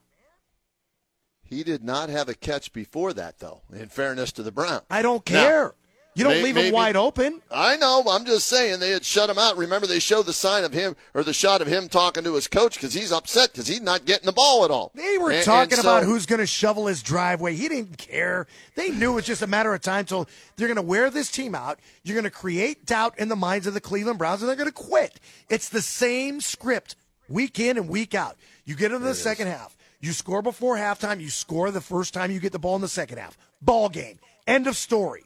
He 1.44 1.62
did 1.64 1.84
not 1.84 2.08
have 2.08 2.28
a 2.28 2.34
catch 2.34 2.72
before 2.72 3.12
that, 3.12 3.38
though, 3.38 3.60
in 3.72 3.88
fairness 3.88 4.32
to 4.32 4.42
the 4.42 4.52
Browns. 4.52 4.82
I 4.90 5.02
don't 5.02 5.28
Now, 5.28 5.42
care. 5.42 5.74
you 6.14 6.24
don't 6.24 6.32
may- 6.34 6.42
leave 6.42 6.54
maybe- 6.54 6.68
him 6.68 6.74
wide 6.74 6.96
open. 6.96 7.42
I 7.50 7.76
know. 7.76 8.02
I'm 8.08 8.24
just 8.24 8.46
saying 8.46 8.80
they 8.80 8.88
had 8.88 9.04
shut 9.04 9.28
him 9.28 9.36
out. 9.38 9.58
Remember, 9.58 9.86
they 9.86 9.98
showed 9.98 10.24
the 10.24 10.32
sign 10.32 10.64
of 10.64 10.72
him 10.72 10.96
or 11.12 11.22
the 11.22 11.34
shot 11.34 11.60
of 11.60 11.68
him 11.68 11.90
talking 11.90 12.24
to 12.24 12.34
his 12.36 12.46
coach 12.48 12.76
because 12.76 12.94
he's 12.94 13.12
upset 13.12 13.52
because 13.52 13.66
he's 13.66 13.82
not 13.82 14.06
getting 14.06 14.24
the 14.24 14.32
ball 14.32 14.64
at 14.64 14.70
all. 14.70 14.92
They 14.94 15.18
were 15.18 15.30
And- 15.30 15.44
talking 15.44 15.74
and 15.74 15.82
so- 15.82 15.88
about 15.90 16.04
who's 16.04 16.24
going 16.24 16.40
to 16.40 16.46
shovel 16.46 16.86
his 16.86 17.02
driveway. 17.02 17.54
He 17.54 17.68
didn't 17.68 17.98
care. 17.98 18.46
They 18.74 18.88
knew 18.88 19.12
it 19.12 19.16
was 19.16 19.26
just 19.26 19.42
a 19.42 19.46
matter 19.46 19.74
of 19.74 19.82
time 19.82 20.06
till 20.06 20.26
they're 20.56 20.68
going 20.68 20.76
to 20.76 20.82
wear 20.82 21.10
this 21.10 21.30
team 21.30 21.54
out. 21.54 21.80
You're 22.02 22.14
going 22.14 22.24
to 22.24 22.30
create 22.30 22.86
doubt 22.86 23.18
in 23.18 23.28
the 23.28 23.36
minds 23.36 23.66
of 23.66 23.74
the 23.74 23.81
Cleveland 23.82 24.19
Browns, 24.19 24.40
and 24.40 24.48
they're 24.48 24.56
going 24.56 24.70
to 24.70 24.72
quit. 24.72 25.20
It's 25.50 25.69
the 25.69 25.82
same 25.82 26.40
script 26.40 26.96
week 27.32 27.58
in 27.58 27.77
and 27.77 27.89
week 27.89 28.15
out. 28.15 28.36
You 28.65 28.77
get 28.77 28.93
into 28.93 29.05
the 29.05 29.15
second 29.15 29.48
half. 29.48 29.77
You 30.01 30.12
score 30.12 30.43
before 30.43 30.77
halftime. 30.77 31.20
You 31.20 31.31
score 31.31 31.70
the 31.70 31.81
first 31.81 32.12
time 32.12 32.31
you 32.31 32.41
get 32.41 32.53
the 32.53 32.58
ball 32.58 32.77
in 32.77 32.82
the 32.82 32.89
second 32.89 33.19
half. 33.19 33.36
Ball 33.60 33.89
game. 33.89 34.19
End 34.46 34.67
of 34.67 34.77
story. 34.77 35.24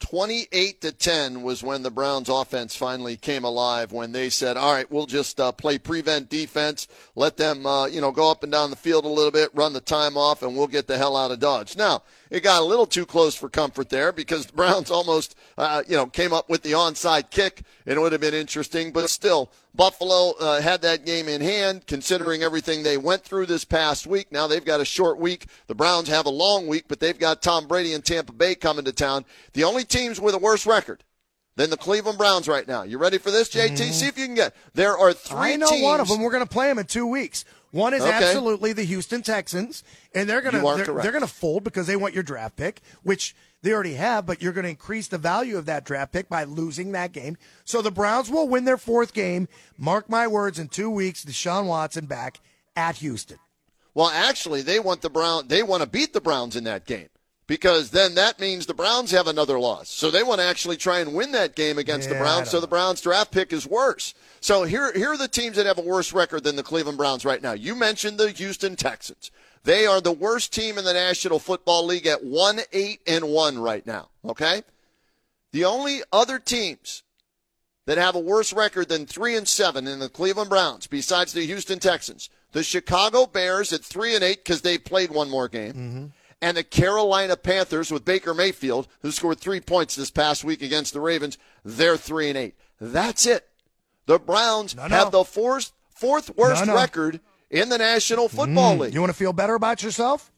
28 0.00 0.80
to 0.80 0.92
10 0.92 1.42
was 1.42 1.62
when 1.62 1.82
the 1.82 1.90
Browns 1.90 2.28
offense 2.28 2.76
finally 2.76 3.16
came 3.16 3.44
alive 3.44 3.92
when 3.92 4.12
they 4.12 4.30
said, 4.30 4.56
"All 4.56 4.72
right, 4.72 4.90
we'll 4.90 5.06
just 5.06 5.40
uh, 5.40 5.50
play 5.50 5.76
prevent 5.78 6.28
defense, 6.30 6.86
let 7.16 7.36
them 7.36 7.66
uh, 7.66 7.86
you 7.86 8.00
know 8.00 8.12
go 8.12 8.30
up 8.30 8.42
and 8.42 8.52
down 8.52 8.70
the 8.70 8.76
field 8.76 9.04
a 9.04 9.08
little 9.08 9.32
bit, 9.32 9.50
run 9.54 9.72
the 9.72 9.80
time 9.80 10.16
off 10.16 10.42
and 10.42 10.56
we'll 10.56 10.68
get 10.68 10.86
the 10.86 10.98
hell 10.98 11.16
out 11.16 11.32
of 11.32 11.40
Dodge." 11.40 11.76
Now, 11.76 12.02
it 12.30 12.40
got 12.42 12.62
a 12.62 12.64
little 12.64 12.86
too 12.86 13.06
close 13.06 13.34
for 13.34 13.48
comfort 13.48 13.88
there 13.88 14.12
because 14.12 14.46
the 14.46 14.52
Browns 14.52 14.90
almost 14.90 15.34
uh, 15.56 15.82
you 15.88 15.96
know 15.96 16.06
came 16.06 16.32
up 16.32 16.48
with 16.48 16.62
the 16.62 16.72
onside 16.72 17.30
kick 17.30 17.62
and 17.86 17.96
it 17.96 18.00
would 18.00 18.12
have 18.12 18.20
been 18.20 18.34
interesting, 18.34 18.92
but 18.92 19.08
still 19.10 19.50
Buffalo 19.74 20.32
uh, 20.40 20.60
had 20.60 20.82
that 20.82 21.06
game 21.06 21.28
in 21.28 21.40
hand 21.40 21.86
considering 21.86 22.42
everything 22.42 22.82
they 22.82 22.96
went 22.96 23.22
through 23.22 23.46
this 23.46 23.64
past 23.64 24.06
week. 24.06 24.32
Now 24.32 24.46
they've 24.46 24.64
got 24.64 24.80
a 24.80 24.84
short 24.84 25.18
week. 25.18 25.46
The 25.68 25.74
Browns 25.74 26.08
have 26.08 26.26
a 26.26 26.30
long 26.30 26.66
week, 26.66 26.84
but 26.88 27.00
they've 27.00 27.18
got 27.18 27.42
Tom 27.42 27.66
Brady 27.68 27.92
and 27.92 28.04
Tampa 28.04 28.32
Bay 28.32 28.54
coming 28.54 28.84
to 28.86 28.92
town. 28.92 29.24
The 29.52 29.64
only 29.64 29.84
teams 29.84 30.20
with 30.20 30.34
a 30.34 30.38
worse 30.38 30.66
record 30.66 31.04
than 31.56 31.70
the 31.70 31.76
Cleveland 31.76 32.18
Browns 32.18 32.46
right 32.46 32.68
now. 32.68 32.84
You 32.84 32.98
ready 32.98 33.18
for 33.18 33.30
this, 33.32 33.48
JT? 33.48 33.78
See 33.92 34.06
if 34.06 34.16
you 34.16 34.26
can 34.26 34.36
get. 34.36 34.54
There 34.74 34.96
are 34.96 35.12
three 35.12 35.36
Mm-hmm. 35.38 35.44
I 35.44 35.56
know 35.56 35.68
teams. 35.68 35.82
one 35.82 36.00
of 36.00 36.06
them. 36.08 36.20
We're 36.22 36.30
going 36.30 36.44
to 36.44 36.48
play 36.48 36.68
them 36.68 36.78
in 36.78 36.86
two 36.86 37.06
weeks. 37.06 37.44
One 37.70 37.92
is 37.94 38.02
Okay. 38.02 38.12
absolutely 38.12 38.72
the 38.72 38.84
Houston 38.84 39.22
Texans, 39.22 39.82
and 40.14 40.28
they're 40.28 40.40
gonna 40.40 40.62
they're, 40.76 40.86
they're 41.02 41.12
going 41.12 41.22
to 41.22 41.26
fold 41.28 41.64
because 41.64 41.86
they 41.86 41.96
want 41.96 42.14
your 42.14 42.22
draft 42.22 42.56
pick, 42.56 42.80
which 43.02 43.36
they 43.62 43.72
already 43.72 43.94
have. 43.94 44.24
But 44.24 44.40
you're 44.40 44.52
going 44.52 44.64
to 44.64 44.70
increase 44.70 45.08
the 45.08 45.18
value 45.18 45.58
of 45.58 45.66
that 45.66 45.84
draft 45.84 46.12
pick 46.12 46.28
by 46.28 46.44
losing 46.44 46.92
that 46.92 47.12
game. 47.12 47.36
So 47.64 47.82
the 47.82 47.90
Browns 47.90 48.30
will 48.30 48.48
win 48.48 48.64
their 48.64 48.78
fourth 48.78 49.12
game. 49.12 49.48
Mark 49.76 50.08
my 50.08 50.26
words. 50.26 50.58
In 50.58 50.68
two 50.68 50.88
weeks, 50.90 51.24
Deshaun 51.24 51.66
Watson 51.66 52.06
back 52.06 52.40
at 52.74 52.96
Houston. 52.96 53.38
Well, 53.94 54.08
actually, 54.08 54.62
they 54.62 54.78
want 54.80 55.02
the 55.02 55.10
Brown. 55.10 55.48
They 55.48 55.62
want 55.62 55.82
to 55.82 55.88
beat 55.88 56.12
the 56.12 56.20
Browns 56.20 56.56
in 56.56 56.64
that 56.64 56.86
game 56.86 57.08
because 57.48 57.90
then 57.90 58.14
that 58.14 58.38
means 58.38 58.66
the 58.66 58.74
Browns 58.74 59.10
have 59.10 59.26
another 59.26 59.58
loss. 59.58 59.88
So 59.88 60.10
they 60.10 60.22
want 60.22 60.40
to 60.40 60.46
actually 60.46 60.76
try 60.76 61.00
and 61.00 61.14
win 61.14 61.32
that 61.32 61.56
game 61.56 61.78
against 61.78 62.08
the 62.08 62.14
Yeah, 62.14 62.20
I 62.20 62.24
Browns. 62.24 62.50
So 62.50 62.60
the 62.60 62.68
Browns 62.68 63.00
draft 63.00 63.32
pick 63.32 63.52
is 63.52 63.66
worse. 63.66 64.14
So 64.40 64.62
here, 64.62 64.92
here 64.92 65.12
are 65.12 65.16
the 65.16 65.26
teams 65.26 65.56
that 65.56 65.66
have 65.66 65.78
a 65.78 65.82
worse 65.82 66.12
record 66.12 66.44
than 66.44 66.56
the 66.56 66.62
Cleveland 66.62 66.98
Browns 66.98 67.24
right 67.24 67.42
now. 67.42 67.52
You 67.52 67.74
mentioned 67.74 68.18
the 68.18 68.30
Houston 68.30 68.76
Texans. 68.76 69.32
They 69.64 69.86
are 69.86 70.00
the 70.00 70.12
worst 70.12 70.52
team 70.52 70.78
in 70.78 70.84
the 70.84 70.92
National 70.92 71.38
Football 71.38 71.86
League 71.86 72.06
at 72.06 72.22
1 72.22 72.60
8 72.70 73.00
and 73.06 73.24
1 73.30 73.58
right 73.58 73.84
now, 73.84 74.10
okay? 74.24 74.62
The 75.52 75.64
only 75.64 76.02
other 76.12 76.38
teams 76.38 77.02
that 77.86 77.98
have 77.98 78.14
a 78.14 78.20
worse 78.20 78.52
record 78.52 78.90
than 78.90 79.06
3 79.06 79.36
and 79.36 79.48
7 79.48 79.86
in 79.86 79.98
the 79.98 80.10
Cleveland 80.10 80.50
Browns 80.50 80.86
besides 80.86 81.32
the 81.32 81.46
Houston 81.46 81.78
Texans, 81.78 82.28
the 82.52 82.62
Chicago 82.62 83.24
Bears 83.24 83.72
at 83.72 83.82
3 83.82 84.14
and 84.14 84.22
8 84.22 84.44
cuz 84.44 84.60
they 84.60 84.76
played 84.76 85.10
one 85.10 85.30
more 85.30 85.48
game. 85.48 85.72
Mm-hmm. 85.72 86.06
And 86.40 86.56
the 86.56 86.62
Carolina 86.62 87.36
Panthers 87.36 87.90
with 87.90 88.04
Baker 88.04 88.32
Mayfield, 88.32 88.86
who 89.02 89.10
scored 89.10 89.40
three 89.40 89.60
points 89.60 89.96
this 89.96 90.10
past 90.10 90.44
week 90.44 90.62
against 90.62 90.92
the 90.92 91.00
Ravens, 91.00 91.36
they're 91.64 91.96
three 91.96 92.28
and 92.28 92.38
eight. 92.38 92.54
That's 92.80 93.26
it. 93.26 93.48
The 94.06 94.18
Browns 94.20 94.76
No, 94.76 94.86
no. 94.86 94.94
have 94.96 95.10
the 95.10 95.24
fourth 95.24 95.72
fourth 95.90 96.36
worst 96.36 96.64
No, 96.66 96.74
record 96.74 97.20
in 97.50 97.68
the 97.70 97.78
National 97.78 98.28
Football 98.28 98.76
Mm, 98.76 98.78
League. 98.80 98.94
You 98.94 99.00
want 99.00 99.10
to 99.10 99.18
feel 99.18 99.32
better 99.32 99.54
about 99.54 99.82
yourself? 99.82 100.30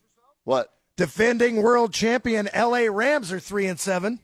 what? 0.45 0.73
Defending 0.97 1.62
world 1.62 1.92
champion 1.92 2.49
LA 2.54 2.87
Rams 2.90 3.30
are 3.33 3.40
three 3.40 3.66
and 3.66 3.78
seven. 3.78 4.21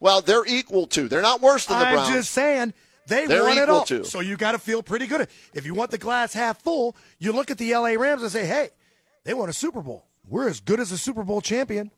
Well, 0.00 0.20
they're 0.22 0.46
equal 0.46 0.86
to. 0.88 1.08
They're 1.08 1.20
not 1.22 1.40
worse 1.42 1.66
than 1.66 1.78
the 1.78 1.84
Browns. 1.86 2.08
I'm 2.08 2.14
just 2.14 2.30
saying 2.30 2.72
they 3.06 3.26
They're 3.26 3.42
won 3.42 3.58
it 3.58 3.62
equal 3.62 3.74
all. 3.76 3.84
to. 3.86 4.04
So 4.04 4.20
you 4.20 4.36
got 4.36 4.52
to 4.52 4.58
feel 4.58 4.82
pretty 4.82 5.06
good. 5.06 5.28
If 5.54 5.66
you 5.66 5.74
want 5.74 5.90
the 5.90 5.98
glass 5.98 6.32
half 6.32 6.62
full, 6.62 6.94
you 7.18 7.32
look 7.32 7.50
at 7.50 7.58
the 7.58 7.74
LA 7.74 7.90
Rams 7.94 8.22
and 8.22 8.30
say, 8.30 8.46
"Hey, 8.46 8.70
they 9.24 9.34
won 9.34 9.48
a 9.48 9.52
Super 9.52 9.82
Bowl. 9.82 10.06
We're 10.30 10.48
as 10.48 10.60
good 10.60 10.80
as 10.80 10.92
a 10.92 10.98
Super 10.98 11.24
Bowl 11.24 11.40
champion." 11.40 11.90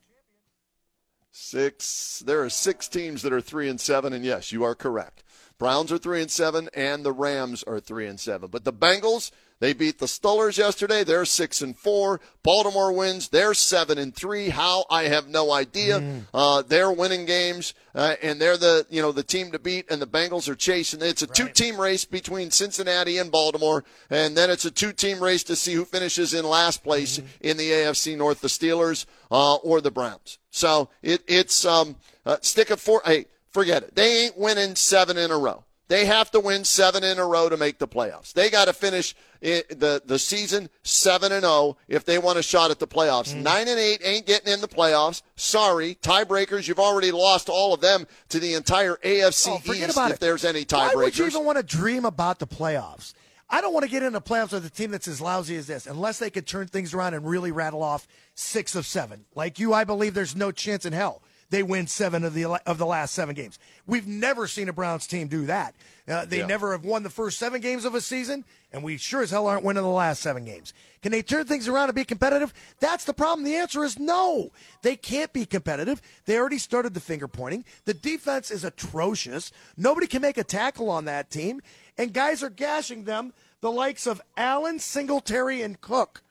Six. 1.31 2.23
There 2.27 2.43
are 2.43 2.51
six 2.51 2.89
teams 2.89 3.23
that 3.23 3.33
are 3.33 3.41
three 3.41 3.69
and 3.69 3.81
seven, 3.81 4.13
and 4.13 4.25
yes, 4.25 4.53
you 4.53 4.65
are 4.65 4.75
correct. 4.75 5.23
Browns 5.59 5.93
are 5.93 5.99
three 5.99 6.21
and 6.21 6.31
seven, 6.31 6.69
and 6.75 7.05
the 7.05 7.13
Rams 7.13 7.63
are 7.63 7.79
three 7.79 8.07
and 8.07 8.19
seven. 8.19 8.51
But 8.51 8.65
the 8.65 8.73
Bengals, 8.73 9.31
they 9.63 9.75
beat 9.75 10.01
the 10.01 10.09
Stullers 10.09 10.59
yesterday. 10.59 11.05
They're 11.05 11.25
six 11.25 11.63
and 11.63 11.79
four. 11.79 12.21
Baltimore 12.43 12.91
wins. 12.93 13.29
They're 13.29 13.55
seven 13.55 13.97
and 13.97 14.13
three. 14.13 14.49
How 14.49 14.85
I 14.91 15.05
have 15.05 15.29
no 15.29 15.53
idea. 15.53 16.03
Uh, 16.35 16.63
they're 16.63 16.91
winning 16.91 17.27
games, 17.27 17.73
uh, 17.95 18.17
and 18.25 18.41
they're 18.41 18.57
the 18.57 18.85
you 18.91 19.01
know 19.01 19.13
the 19.13 19.23
team 19.23 19.53
to 19.53 19.61
beat. 19.61 19.89
And 19.89 20.03
the 20.03 20.07
Bengals 20.09 20.49
are 20.49 20.57
chasing. 20.57 21.01
It's 21.01 21.23
a 21.23 21.29
two-team 21.29 21.81
race 21.81 22.05
between 22.05 22.51
Cincinnati 22.51 23.19
and 23.19 23.31
Baltimore, 23.31 23.85
and 24.11 24.37
then 24.37 24.51
it's 24.51 24.65
a 24.65 24.71
two-team 24.73 25.23
race 25.23 25.45
to 25.45 25.55
see 25.55 25.75
who 25.75 25.85
finishes 25.85 26.35
in 26.35 26.45
last 26.45 26.83
place 26.83 27.21
in 27.41 27.57
the 27.57 27.71
AFC 27.71 28.17
North: 28.17 28.41
the 28.41 28.49
Steelers 28.49 29.07
uh, 29.31 29.55
or 29.55 29.81
the 29.81 29.93
Browns. 29.93 30.39
So 30.51 30.89
it, 31.03 31.23
it's 31.29 31.65
um, 31.65 31.95
uh, 32.27 32.39
stick 32.41 32.71
a 32.71 32.77
four. 32.77 33.01
Hey, 33.05 33.27
forget 33.53 33.85
it. 33.85 33.95
They 33.95 34.25
ain't 34.25 34.37
winning 34.37 34.75
seven 34.75 35.17
in 35.17 35.31
a 35.31 35.39
row. 35.39 35.63
They 35.93 36.07
have 36.07 36.31
to 36.31 36.41
win 36.41 36.65
seven 36.65 37.05
in 37.05 37.19
a 37.19 37.27
row 37.27 37.51
to 37.51 37.57
make 37.59 37.79
the 37.79 37.87
playoffs. 37.87 38.33
They 38.33 38.49
got 38.49 38.65
to 38.65 38.73
finish 38.73 39.15
i 39.45 39.63
the 39.71 40.03
the 40.05 40.19
season 40.19 40.69
seven 40.83 41.33
and 41.33 41.43
zero 41.43 41.77
if 41.89 42.05
they 42.05 42.19
want 42.19 42.39
a 42.39 42.43
shot 42.43 42.71
at 42.71 42.79
the 42.79 42.87
playoffs. 42.87 43.35
Mm. 43.35 43.43
Nine 43.43 43.69
and 43.69 43.79
eight 43.79 44.01
ain't 44.05 44.27
getting 44.27 44.53
in 44.53 44.61
the 44.61 44.69
playoffs. 44.69 45.23
Sorry, 45.37 45.97
tiebreakers. 46.03 46.69
You've 46.69 46.79
already 46.79 47.11
lost 47.11 47.49
all 47.49 47.75
of 47.75 47.81
them 47.81 48.07
to 48.29 48.39
the 48.39 48.55
entire 48.55 48.97
AFC 49.05 49.49
Oh, 49.51 49.73
East. 49.73 49.97
if 49.99 50.11
it. 50.15 50.21
there's 50.21 50.45
any 50.45 50.65
tiebreakers, 50.65 50.95
Why 50.95 51.03
would 51.05 51.19
you 51.19 51.27
even 51.27 51.45
want 51.45 51.59
to 51.59 51.65
dream 51.65 52.05
about 52.05 52.39
the 52.39 52.47
playoffs? 52.47 53.15
I 53.51 53.61
don't 53.61 53.75
want 53.75 53.85
to 53.85 53.91
get 53.91 54.03
into 54.03 54.21
playoffs 54.21 54.53
with 54.53 54.65
a 54.65 54.71
team 54.71 54.93
that's 54.93 55.07
as 55.09 55.21
lousy 55.21 55.57
as 55.57 55.67
this, 55.67 55.87
unless 55.87 56.19
they 56.19 56.31
could 56.31 56.47
turn 56.47 56.69
things 56.69 56.95
around 56.95 57.13
and 57.13 57.29
really 57.29 57.53
rattle 57.53 57.83
off 57.83 58.09
six 58.35 58.75
of 58.75 58.87
seven. 58.87 59.27
Like 59.35 59.59
you, 59.59 59.75
I 59.75 59.85
believe 59.85 60.15
there's 60.15 60.35
no 60.35 60.53
chance 60.53 60.87
in 60.87 60.95
hell 60.95 61.23
they 61.53 61.63
win 61.63 61.87
seven 61.87 62.25
of 62.25 62.33
the 62.33 62.47
of 62.67 62.79
the 62.79 62.87
last 62.87 63.13
seven 63.15 63.35
games. 63.35 63.59
We've 63.87 64.07
never 64.07 64.49
seen 64.49 64.71
a 64.71 64.73
Browns 64.73 65.07
team 65.07 65.29
do 65.29 65.45
that. 65.47 65.75
Uh, 66.09 66.25
they 66.25 66.39
Yeah. 66.39 66.47
never 66.47 66.73
have 66.73 66.85
won 66.85 67.03
the 67.03 67.11
first 67.11 67.39
seven 67.39 67.61
games 67.61 67.85
of 67.85 67.95
a 67.95 68.01
season, 68.01 68.45
and 68.73 68.83
we 68.83 68.97
sure 68.97 69.23
as 69.23 69.31
hell 69.31 69.47
aren't 69.47 69.63
winning 69.63 69.83
the 69.83 69.89
last 69.91 70.23
seven 70.23 70.47
games. 70.47 70.73
Can 71.03 71.13
they 71.13 71.21
turn 71.23 71.45
things 71.47 71.69
around 71.69 71.91
and 71.91 71.95
be 71.95 72.07
competitive? 72.07 72.55
That's 72.81 73.05
the 73.05 73.13
problem. 73.13 73.45
The 73.45 73.55
answer 73.55 73.85
is 73.85 73.99
no. 73.99 74.51
They 74.81 74.97
can't 74.97 75.33
be 75.33 75.45
competitive. 75.45 76.01
They 76.25 76.39
already 76.39 76.59
started 76.59 76.95
the 76.95 77.01
finger 77.01 77.29
pointing. 77.29 77.65
The 77.85 77.95
defense 77.95 78.51
is 78.51 78.65
atrocious. 78.65 79.53
Nobody 79.77 80.07
can 80.07 80.23
make 80.23 80.39
a 80.39 80.45
tackle 80.45 80.89
on 80.89 81.05
that 81.05 81.31
team, 81.31 81.61
and 81.99 82.15
guys 82.15 82.43
are 82.43 82.51
gashing 82.51 83.05
them. 83.05 83.35
The 83.61 83.71
likes 83.71 84.07
of 84.07 84.23
Allen, 84.39 84.79
Singletary, 84.81 85.61
and 85.61 85.81
Cook 85.81 86.23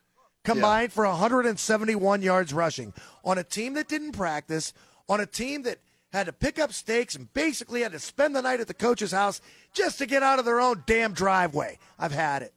combined 0.44 0.92
for 0.92 1.06
171 1.06 2.22
yards 2.24 2.52
rushing 2.54 2.94
on 3.24 3.38
a 3.38 3.44
team 3.44 3.74
that 3.76 3.88
didn't 3.88 4.14
practice, 4.14 4.74
on 5.10 5.20
a 5.20 5.26
team 5.26 5.64
that 5.64 5.80
had 6.12 6.26
to 6.26 6.34
pick 6.34 6.60
up 6.60 6.74
stakes 6.74 7.16
and 7.16 7.32
basically 7.34 7.82
had 7.82 7.94
to 7.94 8.00
spend 8.00 8.36
the 8.36 8.42
night 8.42 8.60
at 8.60 8.68
the 8.68 8.74
coach's 8.74 9.12
house 9.12 9.42
just 9.74 9.98
to 9.98 10.06
get 10.06 10.24
out 10.24 10.40
of 10.40 10.46
their 10.46 10.60
own 10.60 10.84
damn 10.86 11.14
driveway. 11.14 11.78
I've 11.98 12.12
had 12.12 12.42
it. 12.42 12.54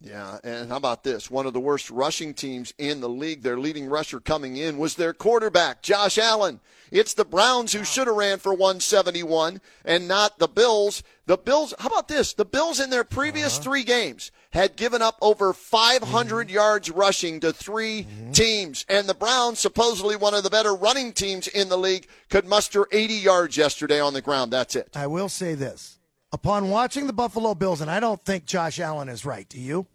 Yeah, 0.00 0.38
and 0.44 0.68
how 0.68 0.76
about 0.76 1.02
this? 1.02 1.30
One 1.30 1.46
of 1.46 1.54
the 1.54 1.60
worst 1.60 1.90
rushing 1.90 2.34
teams 2.34 2.74
in 2.76 3.00
the 3.00 3.08
league. 3.08 3.42
Their 3.42 3.58
leading 3.58 3.86
rusher 3.86 4.20
coming 4.20 4.56
in 4.56 4.76
was 4.76 4.96
their 4.96 5.14
quarterback, 5.14 5.82
Josh 5.82 6.18
Allen. 6.18 6.60
It's 6.90 7.14
the 7.14 7.24
Browns 7.24 7.72
who 7.72 7.84
should 7.84 8.06
have 8.06 8.16
ran 8.16 8.38
for 8.38 8.52
171 8.52 9.60
and 9.84 10.06
not 10.06 10.38
the 10.38 10.46
Bills. 10.46 11.02
The 11.26 11.38
Bills, 11.38 11.72
how 11.78 11.88
about 11.88 12.08
this? 12.08 12.34
The 12.34 12.44
Bills 12.44 12.80
in 12.80 12.90
their 12.90 13.04
previous 13.04 13.54
uh-huh. 13.54 13.62
three 13.62 13.84
games 13.84 14.30
had 14.50 14.76
given 14.76 15.02
up 15.02 15.16
over 15.20 15.52
500 15.52 16.46
mm-hmm. 16.46 16.54
yards 16.54 16.90
rushing 16.90 17.40
to 17.40 17.52
3 17.52 18.02
mm-hmm. 18.02 18.32
teams. 18.32 18.84
And 18.88 19.08
the 19.08 19.14
Browns, 19.14 19.58
supposedly 19.58 20.16
one 20.16 20.34
of 20.34 20.44
the 20.44 20.50
better 20.50 20.74
running 20.74 21.12
teams 21.12 21.48
in 21.48 21.68
the 21.68 21.78
league, 21.78 22.06
could 22.28 22.46
muster 22.46 22.86
80 22.92 23.14
yards 23.14 23.56
yesterday 23.56 24.00
on 24.00 24.12
the 24.12 24.22
ground. 24.22 24.52
That's 24.52 24.76
it. 24.76 24.90
I 24.94 25.06
will 25.06 25.28
say 25.28 25.54
this. 25.54 25.98
Upon 26.34 26.68
watching 26.68 27.06
the 27.06 27.12
Buffalo 27.12 27.54
Bills, 27.54 27.80
and 27.80 27.88
I 27.88 28.00
don't 28.00 28.20
think 28.24 28.44
Josh 28.44 28.80
Allen 28.80 29.08
is 29.08 29.24
right, 29.24 29.48
do 29.48 29.60
you? 29.60 29.86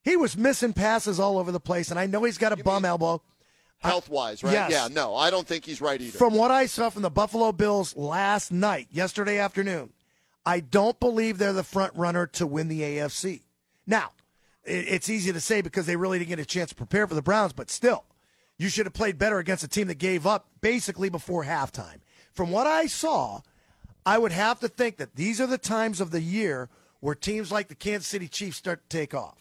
He 0.00 0.16
was 0.16 0.38
missing 0.38 0.72
passes 0.72 1.20
all 1.20 1.36
over 1.36 1.52
the 1.52 1.60
place, 1.60 1.90
and 1.90 2.00
I 2.00 2.06
know 2.06 2.24
he's 2.24 2.38
got 2.38 2.58
a 2.58 2.64
bum 2.64 2.86
elbow. 2.86 3.20
Health 3.76 4.08
wise, 4.08 4.42
uh, 4.42 4.46
right? 4.46 4.54
Yes. 4.54 4.70
Yeah, 4.70 4.88
no, 4.90 5.14
I 5.14 5.28
don't 5.28 5.46
think 5.46 5.66
he's 5.66 5.82
right 5.82 6.00
either. 6.00 6.16
From 6.16 6.32
what 6.32 6.50
I 6.50 6.64
saw 6.64 6.88
from 6.88 7.02
the 7.02 7.10
Buffalo 7.10 7.52
Bills 7.52 7.94
last 7.94 8.50
night, 8.50 8.88
yesterday 8.90 9.38
afternoon, 9.38 9.92
I 10.46 10.60
don't 10.60 10.98
believe 10.98 11.36
they're 11.36 11.52
the 11.52 11.62
front 11.62 11.94
runner 11.94 12.26
to 12.28 12.46
win 12.46 12.68
the 12.68 12.80
AFC. 12.80 13.42
Now, 13.86 14.12
it's 14.64 15.10
easy 15.10 15.30
to 15.30 15.40
say 15.40 15.60
because 15.60 15.84
they 15.84 15.96
really 15.96 16.20
didn't 16.20 16.30
get 16.30 16.38
a 16.38 16.46
chance 16.46 16.70
to 16.70 16.74
prepare 16.74 17.06
for 17.06 17.14
the 17.14 17.20
Browns, 17.20 17.52
but 17.52 17.68
still, 17.68 18.06
you 18.56 18.70
should 18.70 18.86
have 18.86 18.94
played 18.94 19.18
better 19.18 19.38
against 19.38 19.62
a 19.62 19.68
team 19.68 19.88
that 19.88 19.98
gave 19.98 20.26
up 20.26 20.48
basically 20.62 21.10
before 21.10 21.44
halftime. 21.44 21.98
From 22.32 22.50
what 22.50 22.66
I 22.66 22.86
saw, 22.86 23.42
I 24.04 24.18
would 24.18 24.32
have 24.32 24.60
to 24.60 24.68
think 24.68 24.96
that 24.96 25.14
these 25.14 25.40
are 25.40 25.46
the 25.46 25.58
times 25.58 26.00
of 26.00 26.10
the 26.10 26.20
year 26.20 26.68
where 27.00 27.14
teams 27.14 27.52
like 27.52 27.68
the 27.68 27.74
Kansas 27.74 28.08
City 28.08 28.28
Chiefs 28.28 28.56
start 28.56 28.88
to 28.88 28.96
take 28.96 29.14
off. 29.14 29.38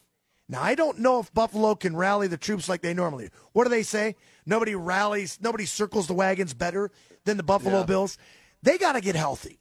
Now, 0.49 0.61
I 0.61 0.75
don't 0.75 0.99
know 0.99 1.19
if 1.19 1.33
Buffalo 1.33 1.75
can 1.75 1.95
rally 1.95 2.27
the 2.27 2.37
troops 2.37 2.67
like 2.67 2.81
they 2.81 2.93
normally 2.93 3.25
do. 3.25 3.31
What 3.53 3.63
do 3.63 3.69
they 3.69 3.83
say? 3.83 4.15
Nobody 4.45 4.75
rallies, 4.75 5.39
nobody 5.41 5.65
circles 5.65 6.07
the 6.07 6.13
wagons 6.13 6.53
better 6.53 6.91
than 7.23 7.37
the 7.37 7.43
Buffalo 7.43 7.79
Yeah. 7.79 7.85
Bills. 7.85 8.17
They 8.61 8.77
got 8.77 8.93
to 8.93 9.01
get 9.01 9.15
healthy. 9.15 9.59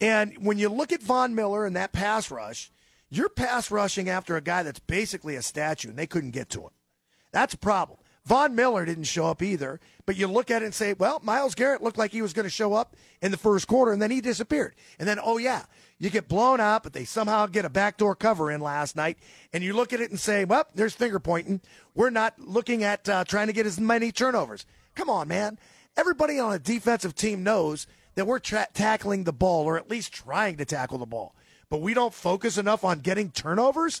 And 0.00 0.34
when 0.44 0.58
you 0.58 0.68
look 0.68 0.90
at 0.90 1.02
Von 1.02 1.34
Miller 1.34 1.64
and 1.64 1.76
that 1.76 1.92
pass 1.92 2.30
rush, 2.30 2.72
you're 3.10 3.28
pass 3.28 3.70
rushing 3.70 4.08
after 4.08 4.36
a 4.36 4.40
guy 4.40 4.62
that's 4.64 4.80
basically 4.80 5.36
a 5.36 5.42
statue, 5.42 5.90
and 5.90 5.98
they 5.98 6.06
couldn't 6.06 6.32
get 6.32 6.50
to 6.50 6.62
him. 6.62 6.70
That's 7.30 7.54
a 7.54 7.58
problem. 7.58 7.98
Von 8.26 8.54
Miller 8.54 8.86
didn't 8.86 9.04
show 9.04 9.26
up 9.26 9.42
either, 9.42 9.80
but 10.06 10.16
you 10.16 10.26
look 10.26 10.50
at 10.50 10.62
it 10.62 10.64
and 10.64 10.74
say, 10.74 10.94
well, 10.94 11.20
Myles 11.22 11.54
Garrett 11.54 11.82
looked 11.82 11.98
like 11.98 12.10
he 12.10 12.22
was 12.22 12.32
going 12.32 12.44
to 12.44 12.50
show 12.50 12.72
up 12.72 12.96
in 13.20 13.30
the 13.30 13.36
first 13.36 13.66
quarter, 13.66 13.92
and 13.92 14.00
then 14.00 14.10
he 14.10 14.22
disappeared. 14.22 14.74
And 14.98 15.06
then, 15.06 15.18
oh, 15.22 15.36
yeah, 15.36 15.64
you 15.98 16.08
get 16.08 16.26
blown 16.26 16.58
out, 16.58 16.82
but 16.82 16.94
they 16.94 17.04
somehow 17.04 17.46
get 17.46 17.66
a 17.66 17.70
backdoor 17.70 18.14
cover 18.14 18.50
in 18.50 18.62
last 18.62 18.96
night, 18.96 19.18
and 19.52 19.62
you 19.62 19.74
look 19.74 19.92
at 19.92 20.00
it 20.00 20.10
and 20.10 20.18
say, 20.18 20.46
well, 20.46 20.64
there's 20.74 20.94
finger 20.94 21.20
pointing. 21.20 21.60
We're 21.94 22.10
not 22.10 22.38
looking 22.38 22.82
at 22.82 23.06
uh, 23.08 23.24
trying 23.24 23.48
to 23.48 23.52
get 23.52 23.66
as 23.66 23.78
many 23.78 24.10
turnovers. 24.10 24.64
Come 24.94 25.10
on, 25.10 25.28
man. 25.28 25.58
Everybody 25.96 26.38
on 26.38 26.52
a 26.52 26.58
defensive 26.58 27.14
team 27.14 27.42
knows 27.42 27.86
that 28.14 28.26
we're 28.26 28.38
tra- 28.38 28.68
tackling 28.72 29.24
the 29.24 29.32
ball, 29.32 29.64
or 29.64 29.76
at 29.76 29.90
least 29.90 30.12
trying 30.14 30.56
to 30.56 30.64
tackle 30.64 30.98
the 30.98 31.06
ball, 31.06 31.34
but 31.68 31.82
we 31.82 31.92
don't 31.92 32.14
focus 32.14 32.56
enough 32.56 32.84
on 32.84 33.00
getting 33.00 33.30
turnovers. 33.30 34.00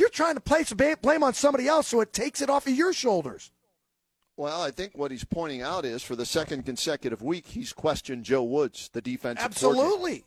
You're 0.00 0.08
trying 0.08 0.36
to 0.36 0.40
place 0.40 0.72
blame 0.72 1.22
on 1.22 1.34
somebody 1.34 1.68
else, 1.68 1.88
so 1.88 2.00
it 2.00 2.14
takes 2.14 2.40
it 2.40 2.48
off 2.48 2.66
of 2.66 2.72
your 2.72 2.94
shoulders. 2.94 3.50
Well, 4.34 4.62
I 4.62 4.70
think 4.70 4.96
what 4.96 5.10
he's 5.10 5.24
pointing 5.24 5.60
out 5.60 5.84
is 5.84 6.02
for 6.02 6.16
the 6.16 6.24
second 6.24 6.64
consecutive 6.64 7.20
week, 7.20 7.48
he's 7.48 7.74
questioned 7.74 8.24
Joe 8.24 8.42
Woods, 8.42 8.88
the 8.94 9.02
defensive 9.02 9.54
coordinator. 9.54 9.86
Absolutely. 9.86 10.24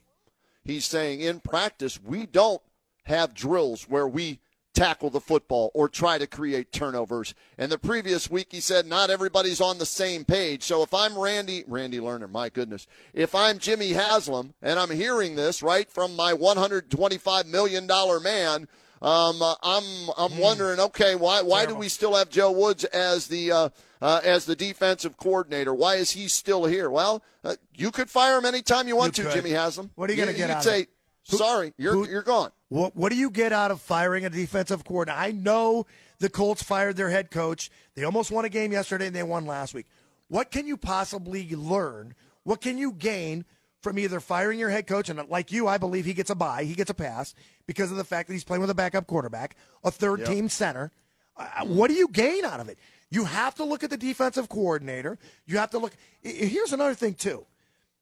He's 0.63 0.85
saying 0.85 1.21
in 1.21 1.39
practice, 1.39 1.99
we 1.99 2.27
don't 2.27 2.61
have 3.05 3.33
drills 3.33 3.89
where 3.89 4.07
we 4.07 4.39
tackle 4.75 5.09
the 5.09 5.19
football 5.19 5.71
or 5.73 5.89
try 5.89 6.19
to 6.19 6.27
create 6.27 6.71
turnovers. 6.71 7.33
And 7.57 7.71
the 7.71 7.79
previous 7.79 8.29
week, 8.29 8.49
he 8.51 8.59
said, 8.59 8.85
not 8.85 9.09
everybody's 9.09 9.59
on 9.59 9.79
the 9.79 9.87
same 9.87 10.23
page. 10.23 10.61
So 10.61 10.83
if 10.83 10.93
I'm 10.93 11.17
Randy, 11.17 11.63
Randy 11.67 11.97
Lerner, 11.97 12.29
my 12.29 12.49
goodness, 12.49 12.85
if 13.11 13.33
I'm 13.33 13.57
Jimmy 13.57 13.93
Haslam 13.93 14.53
and 14.61 14.77
I'm 14.77 14.91
hearing 14.91 15.35
this 15.35 15.63
right 15.63 15.89
from 15.89 16.15
my 16.15 16.33
$125 16.33 17.47
million 17.47 17.87
man, 18.21 18.67
um, 19.03 19.41
uh, 19.41 19.55
I'm 19.62 19.83
I'm 20.17 20.38
wondering, 20.38 20.79
okay, 20.79 21.15
why 21.15 21.41
why 21.41 21.65
do 21.65 21.75
we 21.75 21.89
still 21.89 22.15
have 22.15 22.29
Joe 22.29 22.51
Woods 22.51 22.83
as 22.86 23.27
the 23.27 23.51
uh, 23.51 23.69
uh, 24.01 24.22
as 24.24 24.45
the 24.45 24.55
defensive 24.55 25.17
coordinator? 25.17 25.74
Why 25.74 25.95
is 25.95 26.12
he 26.12 26.27
still 26.27 26.65
here? 26.65 26.89
Well, 26.89 27.22
uh, 27.43 27.55
you 27.75 27.91
could 27.91 28.10
fire 28.10 28.38
him 28.38 28.45
anytime 28.45 28.88
you 28.88 28.95
want 28.95 29.17
You 29.17 29.25
to, 29.25 29.29
could. 29.29 29.36
Jimmy 29.43 29.51
Haslam. 29.51 29.91
What 29.95 30.10
are 30.10 30.13
you 30.13 30.19
gonna 30.19 30.31
get 30.31 30.48
You'd 30.50 30.53
out 30.55 30.57
of 30.57 30.63
say? 30.63 30.88
Who- 31.29 31.38
sorry, 31.38 31.74
you're 31.77 31.93
who- 31.93 32.07
you're 32.10 32.22
gone. 32.22 32.51
What 32.69 32.95
What 32.95 33.10
do 33.12 33.17
you 33.17 33.29
get 33.29 33.51
out 33.53 33.72
of 33.72 33.81
firing 33.81 34.25
a 34.25 34.29
defensive 34.29 34.83
coordinator? 34.86 35.19
I 35.22 35.31
know 35.31 35.86
the 36.19 36.29
Colts 36.29 36.63
fired 36.63 36.95
their 36.95 37.10
head 37.10 37.29
coach. 37.29 37.69
They 37.95 38.03
almost 38.05 38.31
won 38.31 38.45
a 38.45 38.50
game 38.50 38.72
yesterday 38.72 39.07
and 39.07 39.15
they 39.15 39.24
won 39.24 39.45
last 39.45 39.74
week. 39.74 39.86
What 40.29 40.50
can 40.50 40.65
you 40.65 40.77
possibly 40.77 41.53
learn? 41.55 42.15
What 42.43 42.62
can 42.62 42.77
you 42.77 42.91
gain 42.93 43.45
from 43.83 43.99
either 43.99 44.19
firing 44.19 44.57
your 44.57 44.69
head 44.69 44.87
coach, 44.87 45.09
and 45.09 45.29
like 45.29 45.51
you, 45.51 45.67
I 45.67 45.77
believe 45.77 46.05
he 46.05 46.13
gets 46.13 46.29
a 46.29 46.35
bye, 46.35 46.63
he 46.63 46.73
gets 46.73 46.89
a 46.89 46.93
pass 46.93 47.35
because 47.67 47.91
of 47.91 47.97
the 47.97 48.03
fact 48.03 48.27
that 48.27 48.33
he's 48.33 48.43
playing 48.43 48.61
with 48.61 48.69
a 48.69 48.75
backup 48.75 49.05
quarterback, 49.05 49.55
a 49.83 49.91
third 49.91 50.21
yep. 50.21 50.29
team 50.29 50.49
center. 50.49 50.91
Uh, 51.35 51.65
what 51.65 51.89
do 51.89 51.93
you 51.93 52.07
gain 52.07 52.45
out 52.45 52.59
of 52.59 52.69
it? 52.69 52.79
You 53.09 53.25
have 53.25 53.55
to 53.55 53.63
look 53.63 53.83
at 53.83 53.89
the 53.89 53.97
defensive 53.97 54.49
coordinator. 54.49 55.19
You 55.45 55.57
have 55.57 55.69
to 55.71 55.77
look. 55.77 55.93
Here's 56.21 56.73
another 56.73 56.95
thing, 56.95 57.13
too. 57.13 57.45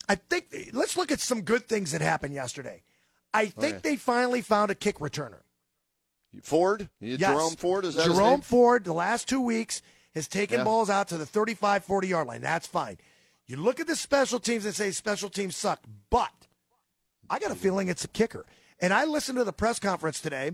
I 0.07 0.15
think, 0.15 0.71
let's 0.73 0.95
look 0.95 1.11
at 1.11 1.19
some 1.19 1.41
good 1.41 1.67
things 1.67 1.91
that 1.91 2.01
happened 2.01 2.33
yesterday. 2.33 2.83
I 3.33 3.47
think 3.47 3.77
okay. 3.77 3.89
they 3.91 3.95
finally 3.95 4.41
found 4.41 4.71
a 4.71 4.75
kick 4.75 4.99
returner. 4.99 5.41
Ford? 6.43 6.89
Yes. 6.99 7.19
Jerome 7.19 7.55
Ford? 7.55 7.85
Is 7.85 7.95
that 7.95 8.05
Jerome 8.05 8.41
Ford, 8.41 8.83
the 8.83 8.93
last 8.93 9.27
two 9.27 9.41
weeks, 9.41 9.81
has 10.13 10.27
taken 10.27 10.59
yeah. 10.59 10.63
balls 10.63 10.89
out 10.89 11.09
to 11.09 11.17
the 11.17 11.25
35 11.25 11.83
40 11.83 12.07
yard 12.07 12.27
line. 12.27 12.41
That's 12.41 12.67
fine. 12.67 12.97
You 13.51 13.57
look 13.57 13.81
at 13.81 13.87
the 13.87 13.97
special 13.97 14.39
teams 14.39 14.63
and 14.63 14.73
say 14.73 14.91
special 14.91 15.29
teams 15.29 15.57
suck, 15.57 15.81
but 16.09 16.47
I 17.29 17.37
got 17.37 17.51
a 17.51 17.55
feeling 17.55 17.89
it's 17.89 18.05
a 18.05 18.07
kicker. 18.07 18.45
And 18.79 18.93
I 18.93 19.03
listened 19.03 19.37
to 19.39 19.43
the 19.43 19.51
press 19.51 19.77
conference 19.77 20.21
today, 20.21 20.51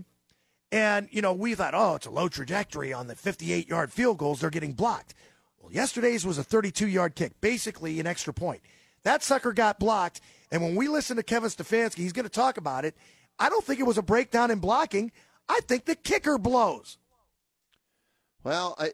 and, 0.72 1.06
you 1.12 1.22
know, 1.22 1.32
we 1.32 1.54
thought, 1.54 1.74
oh, 1.76 1.94
it's 1.94 2.06
a 2.06 2.10
low 2.10 2.26
trajectory 2.26 2.92
on 2.92 3.06
the 3.06 3.14
58 3.14 3.68
yard 3.68 3.92
field 3.92 4.18
goals. 4.18 4.40
They're 4.40 4.50
getting 4.50 4.72
blocked. 4.72 5.14
Well, 5.60 5.72
yesterday's 5.72 6.26
was 6.26 6.38
a 6.38 6.42
32 6.42 6.88
yard 6.88 7.14
kick, 7.14 7.40
basically 7.40 8.00
an 8.00 8.08
extra 8.08 8.34
point. 8.34 8.62
That 9.04 9.22
sucker 9.22 9.52
got 9.52 9.78
blocked. 9.78 10.20
And 10.50 10.60
when 10.60 10.74
we 10.74 10.88
listen 10.88 11.18
to 11.18 11.22
Kevin 11.22 11.50
Stefanski, 11.50 11.98
he's 11.98 12.12
going 12.12 12.24
to 12.24 12.28
talk 12.28 12.56
about 12.56 12.84
it. 12.84 12.96
I 13.38 13.48
don't 13.48 13.64
think 13.64 13.78
it 13.78 13.86
was 13.86 13.98
a 13.98 14.02
breakdown 14.02 14.50
in 14.50 14.58
blocking. 14.58 15.12
I 15.48 15.60
think 15.68 15.84
the 15.84 15.94
kicker 15.94 16.36
blows. 16.36 16.98
Well, 18.42 18.74
I 18.76 18.90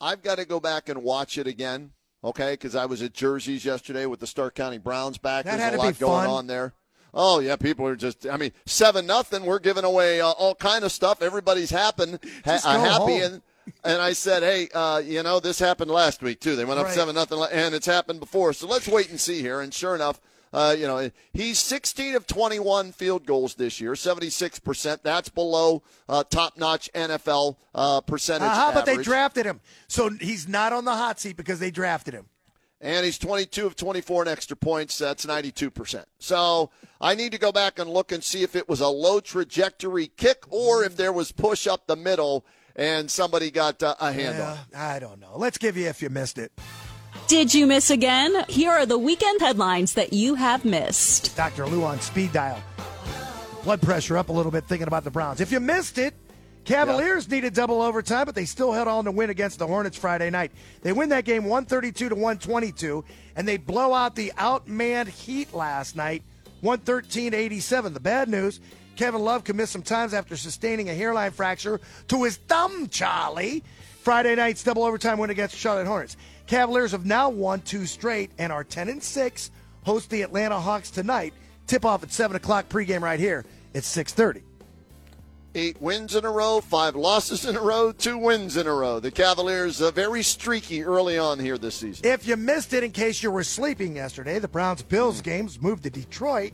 I've 0.00 0.22
got 0.22 0.38
to 0.38 0.44
go 0.44 0.58
back 0.58 0.88
and 0.88 1.04
watch 1.04 1.38
it 1.38 1.46
again, 1.46 1.92
okay? 2.26 2.52
Because 2.52 2.74
I 2.74 2.86
was 2.86 3.02
at 3.02 3.14
Jerseys 3.14 3.64
yesterday 3.64 4.06
with 4.06 4.20
the 4.20 4.26
Stark 4.26 4.54
County 4.54 4.78
Browns 4.78 5.18
back. 5.18 5.44
That 5.46 5.56
There's 5.56 5.74
a 5.74 5.76
lot 5.78 5.98
going 5.98 6.26
fun. 6.26 6.30
on 6.30 6.46
there. 6.46 6.74
Oh 7.14 7.40
yeah, 7.40 7.56
people 7.56 7.86
are 7.86 7.96
just. 7.96 8.26
I 8.26 8.36
mean, 8.36 8.52
seven 8.66 9.06
nothing. 9.06 9.46
We're 9.46 9.58
giving 9.58 9.84
away 9.84 10.20
uh, 10.20 10.26
all 10.28 10.54
kind 10.54 10.84
of 10.84 10.92
stuff. 10.92 11.22
Everybody's 11.22 11.70
happen, 11.70 12.18
ha- 12.44 12.60
uh, 12.62 12.78
happy, 12.78 13.16
and 13.16 13.40
and 13.84 14.02
I 14.02 14.12
said, 14.12 14.42
hey, 14.42 14.68
uh, 14.74 14.98
you 14.98 15.22
know, 15.22 15.40
this 15.40 15.58
happened 15.58 15.90
last 15.90 16.22
week 16.22 16.40
too. 16.40 16.56
They 16.56 16.64
went 16.66 16.78
up 16.78 16.90
seven 16.90 17.14
nothing, 17.14 17.42
and 17.50 17.74
it's 17.74 17.86
happened 17.86 18.20
before. 18.20 18.52
So 18.52 18.66
let's 18.66 18.86
wait 18.86 19.08
and 19.08 19.18
see 19.18 19.40
here. 19.40 19.60
And 19.60 19.72
sure 19.72 19.94
enough, 19.94 20.20
uh, 20.56 20.72
you 20.72 20.86
know, 20.86 21.10
he's 21.34 21.58
16 21.58 22.14
of 22.14 22.26
21 22.26 22.92
field 22.92 23.26
goals 23.26 23.56
this 23.56 23.78
year, 23.78 23.92
76%. 23.92 25.02
That's 25.02 25.28
below 25.28 25.82
uh, 26.08 26.24
top 26.24 26.56
notch 26.56 26.90
NFL 26.94 27.56
uh, 27.74 28.00
percentage. 28.00 28.48
Uh, 28.48 28.54
how 28.54 28.70
about 28.70 28.86
they 28.86 28.96
drafted 28.96 29.44
him? 29.44 29.60
So 29.86 30.08
he's 30.08 30.48
not 30.48 30.72
on 30.72 30.86
the 30.86 30.94
hot 30.94 31.20
seat 31.20 31.36
because 31.36 31.58
they 31.58 31.70
drafted 31.70 32.14
him. 32.14 32.24
And 32.80 33.04
he's 33.04 33.18
22 33.18 33.66
of 33.66 33.76
24 33.76 34.22
in 34.22 34.28
extra 34.28 34.56
points. 34.56 34.96
That's 34.96 35.26
92%. 35.26 36.04
So 36.18 36.70
I 37.02 37.14
need 37.14 37.32
to 37.32 37.38
go 37.38 37.52
back 37.52 37.78
and 37.78 37.90
look 37.90 38.10
and 38.10 38.24
see 38.24 38.42
if 38.42 38.56
it 38.56 38.66
was 38.66 38.80
a 38.80 38.88
low 38.88 39.20
trajectory 39.20 40.06
kick 40.06 40.44
or 40.48 40.84
if 40.84 40.96
there 40.96 41.12
was 41.12 41.32
push 41.32 41.66
up 41.66 41.86
the 41.86 41.96
middle 41.96 42.46
and 42.74 43.10
somebody 43.10 43.50
got 43.50 43.82
uh, 43.82 43.94
a 44.00 44.10
hand 44.10 44.38
yeah, 44.38 44.52
on. 44.52 44.58
I 44.74 44.98
don't 45.00 45.20
know. 45.20 45.36
Let's 45.36 45.58
give 45.58 45.76
you 45.76 45.86
if 45.88 46.00
you 46.00 46.08
missed 46.08 46.38
it. 46.38 46.50
Did 47.28 47.52
you 47.52 47.66
miss 47.66 47.90
again? 47.90 48.44
Here 48.48 48.70
are 48.70 48.86
the 48.86 48.98
weekend 48.98 49.40
headlines 49.40 49.94
that 49.94 50.12
you 50.12 50.36
have 50.36 50.64
missed. 50.64 51.36
Dr. 51.36 51.66
Lou 51.66 51.82
on 51.82 52.00
speed 52.00 52.32
dial. 52.32 52.62
Blood 53.64 53.82
pressure 53.82 54.16
up 54.16 54.28
a 54.28 54.32
little 54.32 54.52
bit 54.52 54.62
thinking 54.66 54.86
about 54.86 55.02
the 55.02 55.10
Browns. 55.10 55.40
If 55.40 55.50
you 55.50 55.58
missed 55.58 55.98
it, 55.98 56.14
Cavaliers 56.64 57.26
yeah. 57.26 57.34
needed 57.34 57.54
double 57.54 57.82
overtime, 57.82 58.26
but 58.26 58.36
they 58.36 58.44
still 58.44 58.70
held 58.70 58.86
on 58.86 59.06
to 59.06 59.10
win 59.10 59.30
against 59.30 59.58
the 59.58 59.66
Hornets 59.66 59.98
Friday 59.98 60.30
night. 60.30 60.52
They 60.82 60.92
win 60.92 61.08
that 61.08 61.24
game 61.24 61.42
132 61.42 62.10
to 62.10 62.14
122, 62.14 63.04
and 63.34 63.48
they 63.48 63.56
blow 63.56 63.92
out 63.92 64.14
the 64.14 64.32
outmanned 64.38 65.08
Heat 65.08 65.52
last 65.52 65.96
night 65.96 66.22
113 66.60 67.32
to 67.32 67.36
87. 67.36 67.92
The 67.92 67.98
bad 67.98 68.28
news 68.28 68.60
Kevin 68.96 69.20
Love 69.20 69.44
could 69.44 69.56
miss 69.56 69.70
some 69.70 69.82
times 69.82 70.14
after 70.14 70.36
sustaining 70.36 70.88
a 70.88 70.94
hairline 70.94 71.30
fracture 71.30 71.80
to 72.08 72.24
his 72.24 72.36
thumb, 72.36 72.88
Charlie. 72.88 73.62
Friday 74.02 74.34
night's 74.34 74.62
double 74.62 74.84
overtime 74.84 75.18
win 75.18 75.30
against 75.30 75.56
Charlotte 75.56 75.86
Hornets. 75.86 76.16
Cavaliers 76.46 76.92
have 76.92 77.04
now 77.04 77.28
won 77.28 77.60
two 77.60 77.86
straight 77.86 78.30
and 78.38 78.52
are 78.52 78.64
10 78.64 78.88
and 78.88 79.02
6. 79.02 79.50
Host 79.84 80.10
the 80.10 80.22
Atlanta 80.22 80.58
Hawks 80.58 80.90
tonight. 80.90 81.34
Tip 81.66 81.84
off 81.84 82.02
at 82.02 82.12
7 82.12 82.36
o'clock 82.36 82.68
pregame 82.68 83.02
right 83.02 83.20
here 83.20 83.44
at 83.74 83.82
6:30. 83.82 84.42
Eight 85.54 85.80
wins 85.80 86.14
in 86.14 86.24
a 86.26 86.30
row, 86.30 86.60
five 86.60 86.94
losses 86.94 87.46
in 87.46 87.56
a 87.56 87.60
row, 87.60 87.90
two 87.90 88.18
wins 88.18 88.58
in 88.58 88.66
a 88.66 88.72
row. 88.72 89.00
The 89.00 89.10
Cavaliers 89.10 89.80
are 89.80 89.90
very 89.90 90.22
streaky 90.22 90.84
early 90.84 91.16
on 91.16 91.38
here 91.38 91.56
this 91.56 91.76
season. 91.76 92.04
If 92.04 92.28
you 92.28 92.36
missed 92.36 92.74
it 92.74 92.84
in 92.84 92.92
case 92.92 93.22
you 93.22 93.30
were 93.30 93.42
sleeping 93.42 93.96
yesterday, 93.96 94.38
the 94.38 94.48
Browns 94.48 94.82
Bills 94.82 95.20
hmm. 95.20 95.24
games 95.24 95.60
moved 95.60 95.84
to 95.84 95.90
Detroit. 95.90 96.52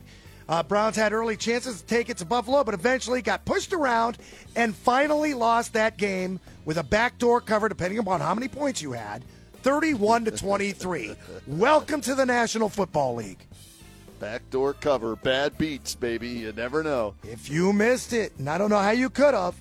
Uh, 0.49 0.63
Browns 0.63 0.97
had 0.97 1.13
early 1.13 1.37
chances 1.37 1.81
to 1.81 1.87
take 1.87 2.09
it 2.09 2.19
to 2.19 2.25
Buffalo, 2.25 2.65
but 2.65 2.75
eventually 2.75 3.23
got 3.23 3.45
pushed 3.45 3.73
around 3.73 4.19
and 4.57 4.75
finally 4.75 5.35
lost 5.35 5.73
that 5.75 5.97
game 5.97 6.41
with 6.65 6.79
a 6.79 6.83
backdoor 6.83 7.41
cover, 7.41 7.69
depending 7.69 7.99
upon 7.99 8.21
how 8.21 8.35
many 8.35 8.49
points 8.49 8.83
you 8.83 8.93
had. 8.93 9.25
31 9.63 10.25
to 10.27 10.31
23. 10.37 11.15
Welcome 11.47 12.01
to 12.03 12.15
the 12.15 12.27
National 12.27 12.69
Football 12.69 13.15
League. 13.17 13.47
Backdoor 14.19 14.75
cover, 14.75 15.17
bad 15.17 15.59
beats, 15.59 15.95
baby. 15.95 16.29
You 16.29 16.53
never 16.53 16.83
know. 16.83 17.15
If 17.25 17.51
you 17.51 17.73
missed 17.73 18.13
it, 18.13 18.33
and 18.39 18.49
I 18.49 18.57
don't 18.59 18.71
know 18.71 18.79
how 18.79 18.91
you 18.91 19.11
could 19.11 19.35
have, 19.35 19.55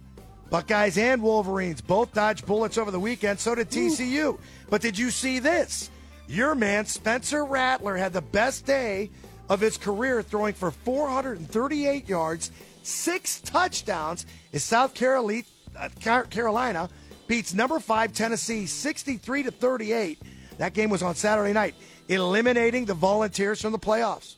Buckeyes 0.51 0.97
and 0.97 1.23
Wolverines 1.23 1.81
both 1.81 2.13
dodged 2.13 2.45
bullets 2.45 2.77
over 2.77 2.91
the 2.91 2.99
weekend. 2.99 3.39
So 3.39 3.55
did 3.55 3.69
TCU. 3.69 4.25
Ooh. 4.25 4.39
But 4.69 4.81
did 4.81 4.97
you 4.97 5.09
see 5.09 5.39
this? 5.39 5.89
Your 6.27 6.53
man, 6.55 6.85
Spencer 6.85 7.43
Rattler, 7.45 7.95
had 7.97 8.13
the 8.13 8.21
best 8.21 8.65
day 8.65 9.09
of 9.49 9.60
his 9.60 9.77
career, 9.77 10.21
throwing 10.21 10.54
for 10.54 10.71
438 10.71 12.08
yards, 12.08 12.51
six 12.84 13.41
touchdowns. 13.41 14.25
Is 14.51 14.63
South 14.63 14.93
Carolina, 14.93 15.43
uh, 15.77 15.89
Carolina 16.30 16.89
beats 17.27 17.54
number 17.54 17.80
five 17.80 18.13
Tennessee 18.13 18.65
63 18.65 19.43
to 19.43 19.51
38. 19.51 20.19
That 20.58 20.73
game 20.73 20.89
was 20.89 21.01
on 21.01 21.15
Saturday 21.15 21.54
night, 21.54 21.75
eliminating 22.08 22.86
the 22.86 22.93
Volunteers 22.93 23.62
from 23.62 23.71
the 23.71 23.80
playoffs. 23.80 24.36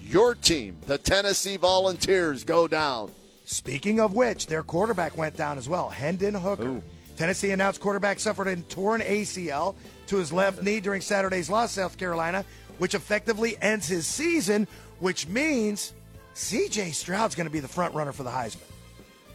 Your 0.00 0.34
team, 0.34 0.76
the 0.86 0.98
Tennessee 0.98 1.56
Volunteers, 1.56 2.44
go 2.44 2.68
down. 2.68 3.10
Speaking 3.44 4.00
of 4.00 4.14
which, 4.14 4.46
their 4.46 4.62
quarterback 4.62 5.16
went 5.16 5.36
down 5.36 5.58
as 5.58 5.68
well, 5.68 5.88
Hendon 5.88 6.34
Hooker. 6.34 6.68
Ooh. 6.68 6.82
Tennessee 7.16 7.52
announced 7.52 7.80
quarterback 7.80 8.20
suffered 8.20 8.46
a 8.46 8.56
torn 8.56 9.00
ACL 9.00 9.74
to 10.06 10.16
his 10.16 10.32
left 10.32 10.62
knee 10.62 10.80
during 10.80 11.00
Saturday's 11.00 11.48
loss, 11.48 11.72
South 11.72 11.96
Carolina, 11.96 12.44
which 12.78 12.94
effectively 12.94 13.56
ends 13.60 13.88
his 13.88 14.06
season, 14.06 14.66
which 15.00 15.28
means 15.28 15.92
CJ 16.34 16.94
Stroud's 16.94 17.34
going 17.34 17.46
to 17.46 17.52
be 17.52 17.60
the 17.60 17.68
front 17.68 17.94
runner 17.94 18.12
for 18.12 18.22
the 18.22 18.30
Heisman. 18.30 18.60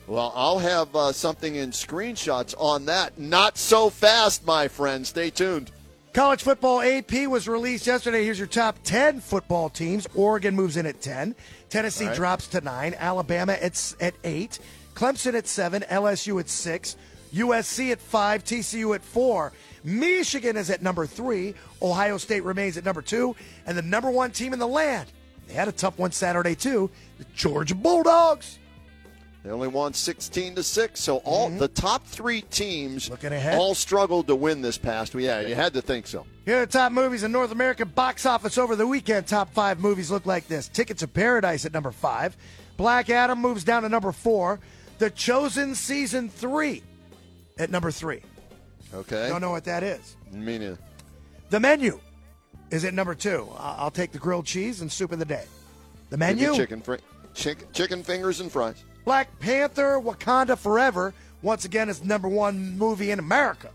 Well, 0.08 0.34
I'll 0.36 0.60
have 0.60 0.96
uh, 0.96 1.12
something 1.12 1.56
in 1.56 1.72
screenshots 1.72 2.54
on 2.58 2.86
that. 2.86 3.18
Not 3.18 3.58
so 3.58 3.90
fast, 3.90 4.46
my 4.46 4.68
friend. 4.68 5.06
Stay 5.06 5.30
tuned. 5.30 5.72
College 6.14 6.44
football 6.44 6.82
AP 6.82 7.28
was 7.28 7.48
released 7.48 7.88
yesterday. 7.88 8.26
Here's 8.26 8.38
your 8.38 8.48
top 8.48 8.78
10 8.84 9.22
football 9.22 9.70
teams. 9.70 10.08
Oregon 10.14 10.54
moves 10.54 10.76
in 10.76 10.86
at 10.86 11.02
10. 11.02 11.34
Tennessee 11.70 12.08
right. 12.08 12.16
drops 12.16 12.48
to 12.48 12.60
9. 12.60 12.96
Alabama 12.98 13.54
at, 13.54 13.96
at 14.02 14.14
8. 14.26 14.60
Clemson 14.94 15.36
at 15.36 15.48
7. 15.48 15.84
LSU 15.84 16.42
at 16.42 16.50
6. 16.50 16.98
USC 17.34 17.92
at 17.94 18.02
5. 18.02 18.44
TCU 18.44 18.94
at 18.94 19.02
4. 19.02 19.54
Michigan 19.84 20.58
is 20.58 20.70
at 20.70 20.82
number 20.82 21.06
3. 21.06 21.54
Ohio 21.82 22.18
State 22.18 22.44
remains 22.44 22.78
at 22.78 22.86
number 22.86 23.02
2. 23.02 23.36
And 23.66 23.78
the 23.78 23.82
number 23.82 24.10
one 24.10 24.32
team 24.32 24.54
in 24.54 24.60
the 24.60 24.68
land, 24.68 25.12
they 25.48 25.54
had 25.54 25.68
a 25.68 25.72
tough 25.72 25.98
one 25.98 26.12
Saturday, 26.12 26.56
too. 26.56 26.90
The 27.18 27.26
Georgia 27.36 27.76
Bulldogs. 27.76 28.60
They 29.44 29.50
only 29.50 29.70
won 29.70 29.94
16 29.94 30.56
to 30.56 30.64
6. 30.64 31.00
So 31.00 31.18
all 31.18 31.50
mm-hmm. 31.50 31.58
the 31.58 31.68
top 31.68 32.06
three 32.06 32.42
teams 32.42 33.10
all 33.54 33.74
struggled 33.74 34.28
to 34.28 34.36
win 34.36 34.62
this 34.62 34.78
past 34.78 35.16
week. 35.16 35.26
Yeah, 35.26 35.42
you 35.42 35.56
had 35.56 35.74
to 35.74 35.82
think 35.82 36.06
so. 36.06 36.26
Here 36.46 36.62
are 36.62 36.66
the 36.66 36.72
top 36.72 36.92
movies 36.92 37.24
in 37.24 37.32
North 37.32 37.52
American 37.52 37.88
box 37.90 38.26
office 38.26 38.58
over 38.58 38.76
the 38.76 38.86
weekend. 38.86 39.26
Top 39.26 39.52
five 39.54 39.80
movies 39.80 40.12
look 40.12 40.28
like 40.28 40.48
this 40.48 40.68
Ticket 40.68 41.00
to 41.00 41.08
Paradise 41.08 41.66
at 41.66 41.74
number 41.74 41.92
five. 41.92 42.38
Black 42.78 43.10
Adam 43.10 43.40
moves 43.40 43.64
down 43.64 43.84
to 43.84 43.90
number 43.90 44.12
four. 44.12 44.60
The 45.00 45.10
Chosen 45.10 45.74
Season 45.74 46.30
3 46.30 46.84
at 47.58 47.72
number 47.72 47.90
three. 47.90 48.22
Okay. 48.94 49.30
Don't 49.30 49.42
know 49.42 49.52
what 49.52 49.64
that 49.66 49.84
is. 49.84 50.18
Me 50.32 50.58
neither. 50.58 50.78
The 51.50 51.60
Menu 51.60 52.00
is 52.72 52.86
at 52.86 52.94
number 52.94 53.16
two. 53.16 53.48
I'll 53.58 53.92
take 53.92 54.12
the 54.12 54.20
grilled 54.20 54.46
cheese 54.46 54.82
and 54.82 54.92
soup 54.92 55.12
of 55.12 55.20
the 55.20 55.26
day. 55.26 55.46
The 56.10 56.18
Menu. 56.18 56.56
Chicken, 56.56 56.82
fr- 56.82 56.96
chicken, 57.34 57.68
chicken 57.74 58.04
fingers 58.04 58.40
and 58.40 58.52
fries. 58.52 58.84
Black 59.06 59.38
Panther 59.40 60.00
Wakanda 60.00 60.58
Forever, 60.58 61.14
once 61.42 61.66
again, 61.66 61.90
is 61.90 62.04
number 62.04 62.28
one 62.28 62.78
movie 62.78 63.12
in 63.12 63.20
America. 63.20 63.70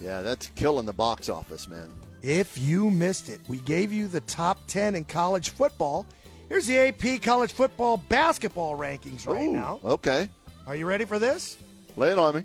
Yeah, 0.00 0.22
that's 0.22 0.48
killing 0.48 0.86
the 0.86 0.92
box 0.92 1.28
office, 1.28 1.68
man. 1.68 1.90
If 2.22 2.58
you 2.58 2.90
missed 2.90 3.28
it, 3.28 3.40
we 3.48 3.58
gave 3.58 3.92
you 3.92 4.08
the 4.08 4.20
top 4.22 4.58
10 4.66 4.94
in 4.94 5.04
college 5.04 5.50
football. 5.50 6.06
Here's 6.48 6.66
the 6.66 6.78
AP 6.78 7.22
college 7.22 7.52
football 7.52 7.96
basketball 7.96 8.76
rankings 8.76 9.26
right 9.26 9.48
Ooh, 9.48 9.52
now. 9.52 9.80
Okay. 9.84 10.28
Are 10.66 10.76
you 10.76 10.86
ready 10.86 11.04
for 11.04 11.18
this? 11.18 11.56
Lay 11.96 12.10
it 12.10 12.18
on 12.18 12.36
me. 12.36 12.44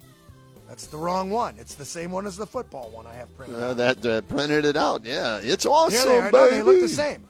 That's 0.72 0.88
the 0.88 0.96
wrong 0.96 1.30
one. 1.30 1.56
It's 1.60 1.76
the 1.76 1.84
same 1.84 2.12
one 2.12 2.26
as 2.26 2.38
the 2.38 2.48
football 2.48 2.92
one 2.92 3.06
I 3.06 3.14
have 3.16 3.36
printed. 3.36 3.58
Uh, 3.60 3.74
that 3.74 4.06
uh, 4.06 4.22
printed 4.22 4.64
it 4.64 4.78
out. 4.78 5.04
Yeah, 5.04 5.42
it's 5.44 5.66
awesome. 5.66 6.10
Here 6.10 6.22
they 6.22 6.28
are. 6.28 6.32
No, 6.32 6.50
they 6.50 6.62
look 6.62 6.80
the 6.80 6.88
same. 6.88 7.28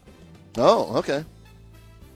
Oh, 0.60 0.98
okay. 0.98 1.26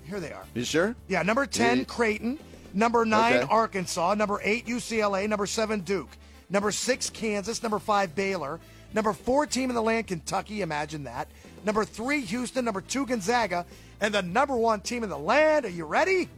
Here 0.03 0.19
they 0.19 0.31
are. 0.31 0.43
You 0.53 0.63
sure? 0.63 0.95
Yeah, 1.07 1.23
number 1.23 1.47
10, 1.47 1.79
Yeah. 1.79 1.83
Creighton. 1.85 2.37
Number 2.75 3.05
9, 3.05 3.37
Okay. 3.37 3.47
Arkansas. 3.49 4.13
Number 4.13 4.39
8, 4.43 4.67
UCLA. 4.67 5.27
Number 5.27 5.47
7, 5.47 5.79
Duke. 5.79 6.15
Number 6.51 6.71
6, 6.71 7.09
Kansas. 7.09 7.63
Number 7.63 7.79
5, 7.79 8.13
Baylor. 8.13 8.59
Number 8.93 9.11
4 9.11 9.47
team 9.47 9.71
in 9.71 9.75
the 9.75 9.81
land, 9.81 10.05
Kentucky. 10.05 10.61
Imagine 10.61 11.05
that. 11.05 11.27
Number 11.65 11.85
3, 11.85 12.21
Houston. 12.21 12.65
Number 12.65 12.81
2, 12.81 13.07
Gonzaga. 13.07 13.65
And 13.99 14.13
the 14.13 14.21
number 14.21 14.55
1 14.55 14.81
team 14.81 15.03
in 15.03 15.09
the 15.09 15.17
land, 15.17 15.65
are 15.65 15.69
you 15.69 15.85
ready? 15.85 16.29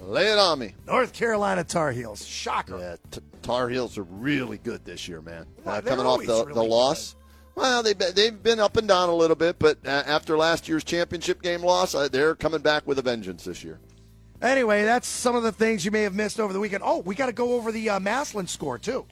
Lay 0.00 0.32
it 0.32 0.38
on 0.38 0.60
me. 0.60 0.74
North 0.86 1.12
Carolina 1.12 1.62
Tar 1.62 1.92
Heels. 1.92 2.24
Shocker. 2.24 2.78
Yeah, 2.78 2.96
t- 3.10 3.20
Tar 3.48 3.70
Heels 3.70 3.96
are 3.96 4.02
really 4.02 4.58
good 4.58 4.84
this 4.84 5.08
year, 5.08 5.22
man. 5.22 5.46
Well, 5.64 5.76
Uh, 5.76 5.80
coming 5.80 6.04
off 6.04 6.20
the, 6.20 6.44
really 6.44 6.52
the 6.52 6.62
loss. 6.62 7.16
Well, 7.54 7.82
they've 7.82 7.96
been, 7.96 8.14
they've 8.14 8.42
been 8.42 8.60
up 8.60 8.76
and 8.76 8.86
down 8.86 9.08
a 9.08 9.14
little 9.14 9.34
bit, 9.34 9.58
but 9.58 9.78
uh, 9.86 9.88
after 9.88 10.36
last 10.36 10.68
year's 10.68 10.84
championship 10.84 11.40
game 11.40 11.62
loss, 11.62 11.94
uh, 11.94 12.08
they're 12.08 12.34
coming 12.34 12.60
back 12.60 12.86
with 12.86 12.98
a 12.98 13.02
vengeance 13.02 13.44
this 13.44 13.64
year. 13.64 13.80
Anyway, 14.42 14.84
that's 14.84 15.08
some 15.08 15.34
of 15.34 15.44
the 15.44 15.50
things 15.50 15.82
you 15.82 15.90
may 15.90 16.02
have 16.02 16.14
missed 16.14 16.38
over 16.38 16.52
the 16.52 16.60
weekend. 16.60 16.82
Oh, 16.84 16.98
we 16.98 17.14
got 17.14 17.26
to 17.26 17.32
go 17.32 17.54
over 17.54 17.72
the 17.72 17.88
uh, 17.88 17.98
Massillon 17.98 18.46
score, 18.46 18.76
too. 18.76 19.06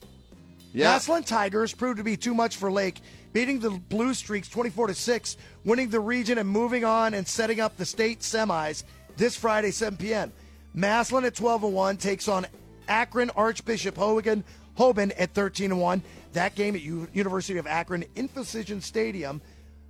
Yeah. 0.75 0.93
Massillon 0.93 1.25
Tigers 1.25 1.73
proved 1.73 1.97
to 1.97 2.05
be 2.05 2.19
too 2.19 2.35
much 2.35 2.57
for 2.57 2.71
Lake, 2.71 3.01
beating 3.33 3.59
the 3.59 3.71
Blue 3.71 4.13
Streaks 4.13 4.51
24 4.51 4.89
to 4.89 4.95
6, 4.95 5.37
winning 5.65 5.89
the 5.89 5.99
region 6.01 6.37
and 6.37 6.47
moving 6.47 6.85
on 6.85 7.15
and 7.15 7.27
setting 7.27 7.59
up 7.59 7.79
the 7.79 7.87
state 7.87 8.21
semis 8.21 8.85
this 9.17 9.35
Friday 9.35 9.71
7 9.71 9.97
p.m. 9.97 10.31
Massillon 10.75 11.25
at 11.25 11.35
12 11.35 11.65
and 11.65 11.73
1 11.73 11.97
takes 11.97 12.29
on 12.29 12.47
Akron 12.89 13.31
Archbishop 13.31 13.97
Hogan 13.97 14.45
Hoban 14.79 15.13
at 15.19 15.33
13 15.33 15.73
and 15.73 15.81
1. 15.81 16.03
That 16.33 16.55
game 16.55 16.75
at 16.75 16.83
U- 16.83 17.09
University 17.13 17.59
of 17.59 17.67
Akron 17.67 18.05
Infocision 18.15 18.83
Stadium, 18.83 19.41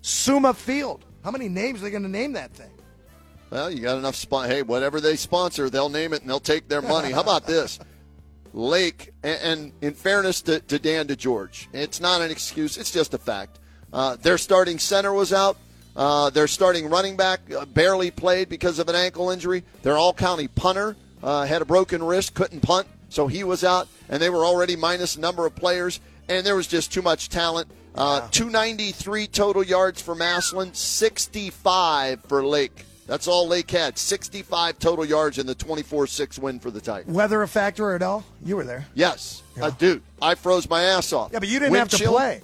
Summa 0.03 0.55
Field. 0.55 1.05
How 1.25 1.31
many 1.31 1.49
names 1.49 1.81
are 1.81 1.85
they 1.85 1.91
going 1.91 2.05
to 2.05 2.09
name 2.09 2.33
that 2.35 2.53
thing? 2.53 2.71
Well, 3.51 3.71
you 3.71 3.81
got 3.81 3.99
enough 3.99 4.17
spon 4.17 4.49
Hey, 4.49 4.63
whatever 4.63 5.01
they 5.01 5.17
sponsor, 5.17 5.71
they'll 5.71 5.89
name 5.89 6.13
it 6.13 6.21
and 6.21 6.31
they'll 6.31 6.41
take 6.41 6.69
their 6.69 6.83
money. 6.83 7.13
How 7.13 7.21
about 7.21 7.47
this? 7.47 7.79
Lake, 8.53 9.13
and, 9.23 9.41
and 9.43 9.73
in 9.83 9.95
fairness 9.95 10.43
to, 10.43 10.61
to 10.61 10.79
Dan 10.79 11.07
DeGeorge, 11.07 11.67
it's 11.73 12.01
not 12.01 12.23
an 12.23 12.31
excuse, 12.31 12.79
it's 12.79 12.91
just 12.91 13.13
a 13.13 13.19
fact. 13.19 13.59
Uh, 13.93 14.17
their 14.17 14.39
starting 14.39 14.79
center 14.79 15.13
was 15.13 15.33
out. 15.33 15.57
Uh, 15.95 16.31
their 16.31 16.47
starting 16.47 16.89
running 16.89 17.17
back 17.17 17.41
uh, 17.53 17.65
barely 17.67 18.11
played 18.11 18.49
because 18.49 18.79
of 18.79 18.89
an 18.89 18.95
ankle 18.95 19.31
injury. 19.31 19.65
Their 19.83 19.97
all 19.97 20.13
county 20.13 20.49
punter 20.49 20.97
uh, 21.27 21.45
had 21.45 21.61
a 21.61 21.65
broken 21.65 22.03
wrist, 22.03 22.35
couldn't 22.35 22.61
punt, 22.61 22.87
so 23.09 23.27
he 23.27 23.43
was 23.43 23.65
out, 23.65 23.89
and 24.09 24.23
they 24.23 24.31
were 24.31 24.47
already 24.47 24.77
minus 24.77 25.17
a 25.17 25.21
number 25.21 25.45
of 25.45 25.55
players, 25.57 25.99
and 26.29 26.47
there 26.47 26.55
was 26.55 26.69
just 26.69 26.93
too 26.93 27.03
much 27.03 27.29
talent. 27.29 27.69
Uh, 27.97 28.29
293 28.31 29.27
total 29.27 29.65
yards 29.65 30.01
for 30.01 30.15
Massillon, 30.15 30.73
65 30.73 32.21
for 32.29 32.47
Lake. 32.47 32.85
That's 33.07 33.27
all 33.27 33.49
Lake 33.49 33.71
had. 33.71 33.99
65 33.99 34.79
total 34.79 35.05
yards 35.05 35.39
in 35.39 35.47
the 35.47 35.55
24 35.55 36.07
6 36.07 36.39
win 36.39 36.61
for 36.61 36.71
the 36.71 36.81
Titans. 36.81 37.15
Weather 37.15 37.43
a 37.43 37.49
factor 37.49 37.93
at 37.95 38.03
all? 38.03 38.25
You 38.45 38.57
were 38.57 38.65
there. 38.65 38.87
Yes. 38.95 39.43
Uh, 39.61 39.71
dude, 39.71 40.03
I 40.21 40.35
froze 40.35 40.69
my 40.69 40.83
ass 40.83 41.12
off. 41.12 41.31
Yeah, 41.33 41.39
but 41.41 41.49
you 41.49 41.59
didn't 41.59 41.73
Wind 41.73 41.81
have 41.81 41.89
to 41.91 41.97
chill. 41.97 42.12
play. 42.12 42.43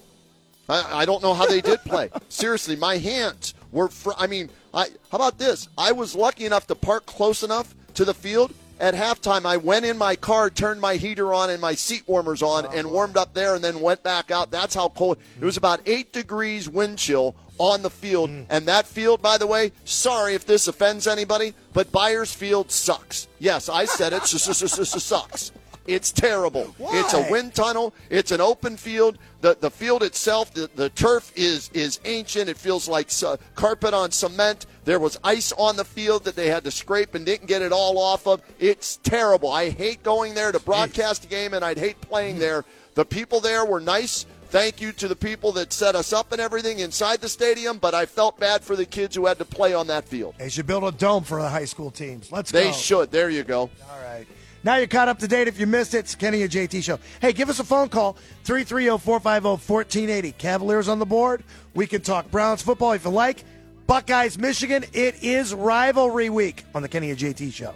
I, 0.69 1.03
I 1.03 1.05
don't 1.05 1.23
know 1.23 1.35
how 1.35 1.47
they 1.47 1.61
did 1.61 1.81
play. 1.81 2.11
Seriously, 2.29 2.77
my 2.77 2.97
hands 2.97 3.55
were. 3.71 3.89
Fr- 3.89 4.13
I 4.17 4.27
mean, 4.27 4.51
I. 4.73 4.87
How 5.11 5.17
about 5.17 5.39
this? 5.39 5.69
I 5.77 5.93
was 5.93 6.15
lucky 6.15 6.47
enough 6.47 6.67
to 6.69 6.75
park 6.75 7.07
close 7.07 7.43
enough 7.43 7.75
to 7.95 8.05
the 8.05 8.15
field. 8.15 8.55
At 8.83 8.95
halftime, 8.95 9.47
I 9.47 9.59
went 9.59 9.85
in 9.85 9.97
my 9.97 10.17
car, 10.17 10.51
turned 10.51 10.81
my 10.81 10.97
heater 10.97 11.33
on 11.33 11.51
and 11.51 11.61
my 11.61 11.73
seat 11.73 12.03
warmers 12.09 12.43
on, 12.43 12.67
and 12.75 12.91
warmed 12.91 13.17
up 13.17 13.33
there, 13.33 13.55
and 13.55 13.63
then 13.63 13.81
went 13.81 14.03
back 14.03 14.33
out. 14.33 14.51
That's 14.51 14.75
how 14.75 14.89
cold. 14.89 15.19
It 15.41 15.45
was 15.45 15.57
about 15.57 15.81
eight 15.87 16.13
degrees 16.13 16.69
wind 16.69 16.99
chill 16.99 17.37
on 17.59 17.83
the 17.83 17.91
field, 17.91 18.29
and 18.51 18.67
that 18.67 18.89
field, 18.89 19.23
by 19.23 19.39
the 19.39 19.47
way, 19.47 19.71
sorry 19.85 20.35
if 20.35 20.45
this 20.47 20.67
offends 20.67 21.07
anybody, 21.07 21.55
but 21.73 21.93
Byers 21.93 22.35
Field 22.35 22.73
sucks. 22.73 23.29
Yes, 23.39 23.69
I 23.69 23.85
said 23.85 24.13
it. 24.13 24.23
Sucks. 24.27 25.53
It's 25.87 26.11
terrible. 26.11 26.75
Why? 26.79 26.91
It's 26.95 27.15
a 27.15 27.31
wind 27.31 27.55
tunnel. 27.55 27.95
It's 28.11 28.33
an 28.33 28.41
open 28.41 28.77
field. 28.77 29.19
The 29.43 29.57
the 29.61 29.71
field 29.71 30.03
itself, 30.03 30.55
the, 30.55 30.71
the 30.75 30.91
turf 30.91 31.33
is 31.37 31.71
is 31.73 32.01
ancient. 32.05 32.49
It 32.49 32.57
feels 32.57 32.89
like 32.89 33.11
uh, 33.25 33.37
carpet 33.55 33.95
on 33.95 34.11
cement. 34.11 34.67
There 34.85 34.99
was 34.99 35.19
ice 35.23 35.53
on 35.53 35.77
the 35.77 35.85
field 35.85 36.25
that 36.25 36.35
they 36.35 36.49
had 36.49 36.65
to 36.65 36.71
scrape 36.71 37.15
and 37.15 37.25
didn't 37.25 37.47
get 37.47 37.63
it 37.63 37.73
all 37.73 37.99
off 37.99 38.27
of. 38.27 38.43
It's 38.59 38.97
terrible. 38.97 39.51
I 39.51 39.71
hate 39.71 40.03
going 40.03 40.35
there 40.35 40.51
to 40.51 40.59
broadcast 40.59 41.25
a 41.25 41.29
game, 41.29 41.55
and 41.55 41.65
I'd 41.65 41.79
hate 41.79 42.01
playing 42.01 42.41
there. 42.41 42.65
The 42.95 43.05
people 43.05 43.41
there 43.41 43.65
were 43.65 43.81
nice. 43.81 44.27
Thank 44.49 44.81
you 44.83 44.93
to 44.93 45.09
the 45.09 45.17
people 45.17 45.53
that 45.53 45.73
set 45.73 45.95
us 45.95 46.13
up 46.13 46.33
and 46.33 46.41
everything 46.41 46.81
inside 46.81 47.21
the 47.23 47.29
stadium, 47.29 47.79
but 47.79 47.95
I 47.95 48.05
felt 48.05 48.39
bad 48.39 48.63
for 48.63 48.77
the 48.77 48.85
kids 48.85 49.17
who 49.17 49.25
had 49.25 49.39
to 49.39 49.47
play 49.47 49.73
on 49.73 49.87
that 49.87 50.05
field. 50.05 50.35
They 50.37 50.51
should 50.51 50.67
build 50.67 50.85
a 50.85 50.93
dome 50.93 51.25
for 51.25 51.41
the 51.41 51.49
high 51.49 51.65
school 51.65 51.91
teams. 51.91 52.31
Let's 52.31 52.51
They 52.51 52.65
go. 52.65 52.71
They 52.73 52.77
should. 52.77 53.11
There 53.11 53.31
you 53.31 53.45
go. 53.45 53.61
All 53.61 54.03
right. 54.05 54.27
Now 54.65 54.77
you're 54.77 54.89
caught 54.89 55.09
up 55.09 55.19
to 55.21 55.29
date. 55.29 55.49
If 55.49 55.59
you 55.59 55.67
missed 55.67 55.95
it, 55.95 56.01
it's 56.01 56.15
Kenny 56.15 56.43
and 56.43 56.51
JT 56.51 56.83
Show. 56.83 56.99
Hey, 57.21 57.33
give 57.33 57.49
us 57.49 57.61
a 57.61 57.65
phone 57.65 57.89
call, 57.89 58.17
330-450-1480. 58.45 60.37
Cavaliers 60.37 60.89
on 60.89 60.99
the 60.99 61.07
board. 61.07 61.43
We 61.75 61.87
can 61.87 62.03
talk 62.03 62.31
Browns 62.31 62.61
football 62.63 62.93
if 62.93 63.05
you 63.05 63.11
like. 63.11 63.45
Buckeyes, 63.87 64.39
Michigan. 64.39 64.85
It 64.93 65.23
is 65.23 65.55
rivalry 65.55 66.31
week 66.31 66.65
on 66.75 66.83
the 66.83 66.89
Kenny 66.89 67.11
and 67.11 67.19
JT 67.19 67.53
Show. 67.53 67.75